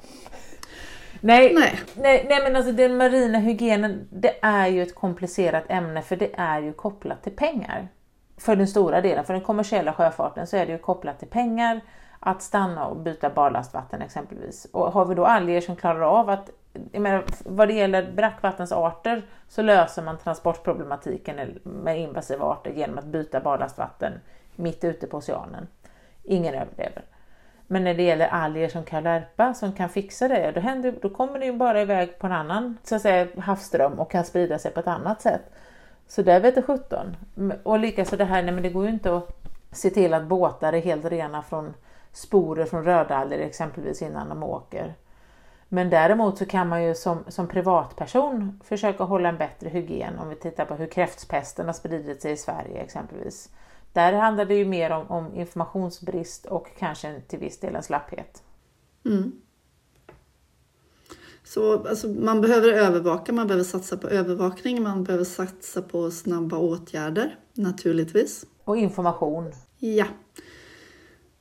Nej, 1.24 1.54
nej. 1.54 1.80
Nej, 1.96 2.26
nej, 2.28 2.42
men 2.42 2.56
alltså 2.56 2.72
den 2.72 2.96
marina 2.96 3.38
hygienen, 3.38 4.08
det 4.10 4.34
är 4.42 4.66
ju 4.66 4.82
ett 4.82 4.94
komplicerat 4.94 5.64
ämne 5.68 6.02
för 6.02 6.16
det 6.16 6.30
är 6.34 6.60
ju 6.60 6.72
kopplat 6.72 7.22
till 7.22 7.36
pengar. 7.36 7.88
För 8.36 8.56
den 8.56 8.68
stora 8.68 9.00
delen, 9.00 9.24
för 9.24 9.32
den 9.32 9.42
kommersiella 9.42 9.92
sjöfarten 9.92 10.46
så 10.46 10.56
är 10.56 10.66
det 10.66 10.72
ju 10.72 10.78
kopplat 10.78 11.18
till 11.18 11.28
pengar 11.28 11.80
att 12.20 12.42
stanna 12.42 12.86
och 12.86 12.96
byta 12.96 13.30
barlastvatten 13.30 14.02
exempelvis. 14.02 14.66
Och 14.72 14.92
har 14.92 15.04
vi 15.04 15.14
då 15.14 15.24
alger 15.24 15.60
som 15.60 15.76
klarar 15.76 16.00
av 16.00 16.30
att, 16.30 16.50
jag 16.92 17.02
menar, 17.02 17.24
vad 17.44 17.68
det 17.68 17.74
gäller 17.74 18.12
brackvattensarter 18.12 19.22
så 19.48 19.62
löser 19.62 20.02
man 20.02 20.18
transportproblematiken 20.18 21.60
med 21.62 22.00
invasiva 22.00 22.46
arter 22.46 22.70
genom 22.70 22.98
att 22.98 23.04
byta 23.04 23.40
barlastvatten 23.40 24.12
mitt 24.56 24.84
ute 24.84 25.06
på 25.06 25.16
oceanen. 25.16 25.66
Ingen 26.22 26.54
överlever. 26.54 27.02
Men 27.72 27.84
när 27.84 27.94
det 27.94 28.02
gäller 28.02 28.28
alger 28.28 28.68
som 28.68 28.84
kalarpa 28.84 29.54
som 29.54 29.72
kan 29.72 29.88
fixa 29.88 30.28
det, 30.28 30.52
då, 30.54 30.60
händer, 30.60 30.94
då 31.02 31.08
kommer 31.08 31.38
det 31.38 31.46
ju 31.46 31.52
bara 31.52 31.82
iväg 31.82 32.18
på 32.18 32.26
en 32.26 32.32
annan 32.32 32.78
så 32.82 32.96
att 32.96 33.02
säga, 33.02 33.26
havsström 33.38 33.98
och 33.98 34.10
kan 34.10 34.24
sprida 34.24 34.58
sig 34.58 34.70
på 34.70 34.80
ett 34.80 34.86
annat 34.86 35.22
sätt. 35.22 35.42
Så 36.06 36.22
där 36.22 36.40
vet 36.40 36.54
det 36.54 36.62
17. 36.62 37.16
Och 37.62 37.78
likaså 37.78 38.16
det 38.16 38.24
här, 38.24 38.42
nej 38.42 38.54
men 38.54 38.62
det 38.62 38.70
går 38.70 38.84
ju 38.84 38.90
inte 38.90 39.16
att 39.16 39.28
se 39.70 39.90
till 39.90 40.14
att 40.14 40.24
båtar 40.24 40.72
är 40.72 40.80
helt 40.80 41.04
rena 41.04 41.42
från 41.42 41.74
sporer 42.12 42.64
från 42.64 42.84
rödalger 42.84 43.38
exempelvis 43.38 44.02
innan 44.02 44.28
de 44.28 44.42
åker. 44.42 44.94
Men 45.68 45.90
däremot 45.90 46.38
så 46.38 46.46
kan 46.46 46.68
man 46.68 46.84
ju 46.84 46.94
som, 46.94 47.24
som 47.28 47.48
privatperson 47.48 48.60
försöka 48.64 49.04
hålla 49.04 49.28
en 49.28 49.38
bättre 49.38 49.68
hygien 49.68 50.18
om 50.18 50.28
vi 50.28 50.34
tittar 50.34 50.64
på 50.64 50.74
hur 50.74 50.86
kräftpesten 50.86 51.66
har 51.66 51.72
spridit 51.72 52.22
sig 52.22 52.32
i 52.32 52.36
Sverige 52.36 52.80
exempelvis. 52.80 53.48
Där 53.92 54.12
handlar 54.12 54.44
det 54.44 54.54
ju 54.54 54.64
mer 54.64 54.90
om, 54.90 55.06
om 55.10 55.34
informationsbrist 55.34 56.46
och 56.46 56.68
kanske 56.78 57.20
till 57.20 57.38
viss 57.38 57.60
del 57.60 57.74
en 57.74 57.82
slapphet. 57.82 58.42
Mm. 59.04 59.32
Så 61.44 61.88
alltså, 61.88 62.08
man 62.08 62.40
behöver 62.40 62.72
övervaka, 62.72 63.32
man 63.32 63.46
behöver 63.46 63.64
satsa 63.64 63.96
på 63.96 64.08
övervakning, 64.08 64.82
man 64.82 65.04
behöver 65.04 65.24
satsa 65.24 65.82
på 65.82 66.10
snabba 66.10 66.56
åtgärder 66.56 67.38
naturligtvis. 67.54 68.46
Och 68.64 68.76
information. 68.76 69.52
Ja. 69.78 70.06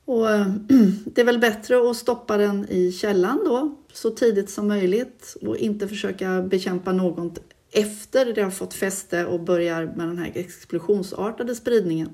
Och 0.04 0.26
det 1.04 1.20
är 1.20 1.24
väl 1.24 1.38
bättre 1.38 1.90
att 1.90 1.96
stoppa 1.96 2.36
den 2.36 2.66
i 2.68 2.92
källan 2.92 3.40
då 3.44 3.76
så 3.92 4.10
tidigt 4.10 4.50
som 4.50 4.68
möjligt 4.68 5.36
och 5.46 5.56
inte 5.56 5.88
försöka 5.88 6.42
bekämpa 6.42 6.92
något 6.92 7.38
efter 7.72 8.34
det 8.34 8.42
har 8.42 8.50
fått 8.50 8.74
fäste 8.74 9.26
och 9.26 9.40
börjar 9.40 9.86
med 9.96 10.08
den 10.08 10.18
här 10.18 10.32
explosionsartade 10.34 11.54
spridningen. 11.54 12.08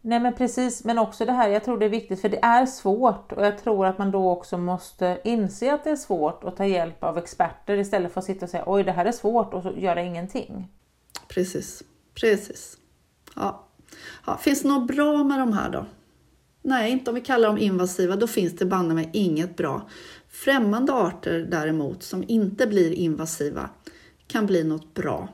Nej 0.00 0.20
men 0.20 0.34
precis, 0.34 0.84
men 0.84 0.98
också 0.98 1.24
det 1.24 1.32
här, 1.32 1.48
jag 1.48 1.64
tror 1.64 1.78
det 1.78 1.84
är 1.84 1.90
viktigt 1.90 2.20
för 2.20 2.28
det 2.28 2.44
är 2.44 2.66
svårt 2.66 3.32
och 3.32 3.46
jag 3.46 3.58
tror 3.58 3.86
att 3.86 3.98
man 3.98 4.10
då 4.10 4.30
också 4.30 4.58
måste 4.58 5.20
inse 5.24 5.74
att 5.74 5.84
det 5.84 5.90
är 5.90 5.96
svårt 5.96 6.44
och 6.44 6.56
ta 6.56 6.66
hjälp 6.66 7.04
av 7.04 7.18
experter 7.18 7.76
istället 7.76 8.12
för 8.12 8.20
att 8.20 8.26
sitta 8.26 8.44
och 8.44 8.50
säga 8.50 8.64
oj 8.66 8.84
det 8.84 8.92
här 8.92 9.04
är 9.04 9.12
svårt 9.12 9.54
och 9.54 9.62
så 9.62 9.72
göra 9.76 10.02
ingenting. 10.02 10.68
Precis, 11.28 11.82
precis. 12.20 12.78
Ja. 13.36 13.66
ja. 14.26 14.36
Finns 14.36 14.62
det 14.62 14.68
något 14.68 14.86
bra 14.86 15.24
med 15.24 15.38
de 15.38 15.52
här 15.52 15.70
då? 15.70 15.86
Nej, 16.62 16.92
inte 16.92 17.10
om 17.10 17.14
vi 17.14 17.20
kallar 17.20 17.48
dem 17.48 17.58
invasiva, 17.58 18.16
då 18.16 18.26
finns 18.26 18.56
det 18.56 18.66
banne 18.66 18.94
mig 18.94 19.10
inget 19.12 19.56
bra. 19.56 19.88
Främmande 20.28 20.92
arter 20.92 21.46
däremot, 21.50 22.02
som 22.02 22.24
inte 22.28 22.66
blir 22.66 22.92
invasiva, 22.92 23.70
kan 24.26 24.46
bli 24.46 24.64
något 24.64 24.94
bra. 24.94 25.28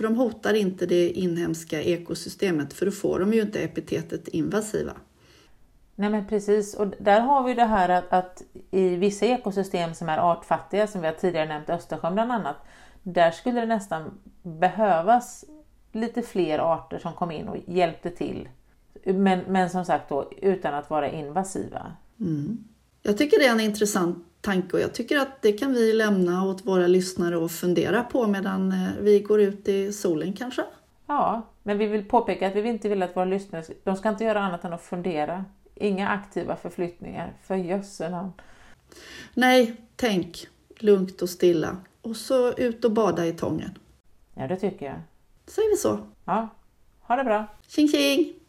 För 0.00 0.04
de 0.04 0.16
hotar 0.16 0.54
inte 0.54 0.86
det 0.86 1.10
inhemska 1.10 1.82
ekosystemet 1.82 2.72
för 2.72 2.86
då 2.86 2.92
får 2.92 3.20
de 3.20 3.32
ju 3.32 3.40
inte 3.40 3.60
epitetet 3.60 4.28
invasiva. 4.28 4.92
Nej 5.94 6.10
men 6.10 6.26
precis 6.26 6.74
och 6.74 6.86
där 6.98 7.20
har 7.20 7.44
vi 7.44 7.54
det 7.54 7.64
här 7.64 7.88
att, 7.88 8.12
att, 8.12 8.42
i 8.70 8.96
vissa 8.96 9.26
ekosystem 9.26 9.94
som 9.94 10.08
är 10.08 10.18
artfattiga, 10.18 10.86
som 10.86 11.00
vi 11.00 11.06
har 11.06 11.14
tidigare 11.14 11.48
nämnt 11.48 11.70
Östersjön 11.70 12.14
bland 12.14 12.32
annat, 12.32 12.56
där 13.02 13.30
skulle 13.30 13.60
det 13.60 13.66
nästan 13.66 14.10
behövas 14.42 15.44
lite 15.92 16.22
fler 16.22 16.58
arter 16.58 16.98
som 16.98 17.12
kom 17.12 17.30
in 17.30 17.48
och 17.48 17.56
hjälpte 17.66 18.10
till. 18.10 18.48
Men, 19.04 19.40
men 19.48 19.70
som 19.70 19.84
sagt 19.84 20.08
då 20.08 20.32
utan 20.42 20.74
att 20.74 20.90
vara 20.90 21.10
invasiva. 21.10 21.92
Mm. 22.20 22.64
Jag 23.02 23.18
tycker 23.18 23.38
det 23.38 23.46
är 23.46 23.52
en 23.52 23.60
intressant 23.60 24.26
tanke 24.40 24.76
och 24.76 24.82
jag 24.82 24.94
tycker 24.94 25.18
att 25.18 25.42
det 25.42 25.52
kan 25.52 25.72
vi 25.72 25.92
lämna 25.92 26.44
åt 26.44 26.66
våra 26.66 26.86
lyssnare 26.86 27.36
och 27.36 27.50
fundera 27.50 28.02
på 28.02 28.26
medan 28.26 28.72
eh, 28.72 28.88
vi 29.00 29.20
går 29.20 29.40
ut 29.40 29.68
i 29.68 29.92
solen 29.92 30.32
kanske. 30.32 30.64
Ja, 31.06 31.42
men 31.62 31.78
vi 31.78 31.86
vill 31.86 32.04
påpeka 32.04 32.46
att 32.46 32.54
vi 32.54 32.68
inte 32.68 32.88
vill 32.88 33.02
att 33.02 33.16
våra 33.16 33.24
lyssnare 33.24 33.64
de 33.84 33.96
ska 33.96 34.08
inte 34.08 34.24
göra 34.24 34.40
annat 34.40 34.64
än 34.64 34.72
att 34.72 34.82
fundera. 34.82 35.44
Inga 35.74 36.08
aktiva 36.08 36.56
förflyttningar, 36.56 37.32
för 37.42 37.54
jössen 37.54 38.32
Nej, 39.34 39.76
tänk 39.96 40.46
lugnt 40.78 41.22
och 41.22 41.30
stilla 41.30 41.76
och 42.02 42.16
så 42.16 42.52
ut 42.52 42.84
och 42.84 42.92
bada 42.92 43.26
i 43.26 43.32
tången. 43.32 43.78
Ja, 44.34 44.48
det 44.48 44.56
tycker 44.56 44.86
jag. 44.86 45.00
Säger 45.46 45.70
vi 45.70 45.76
så? 45.76 45.98
Ja. 46.24 46.48
Ha 47.00 47.16
det 47.16 47.24
bra! 47.24 47.46
Tjing 47.66 47.88
tjing! 47.88 48.39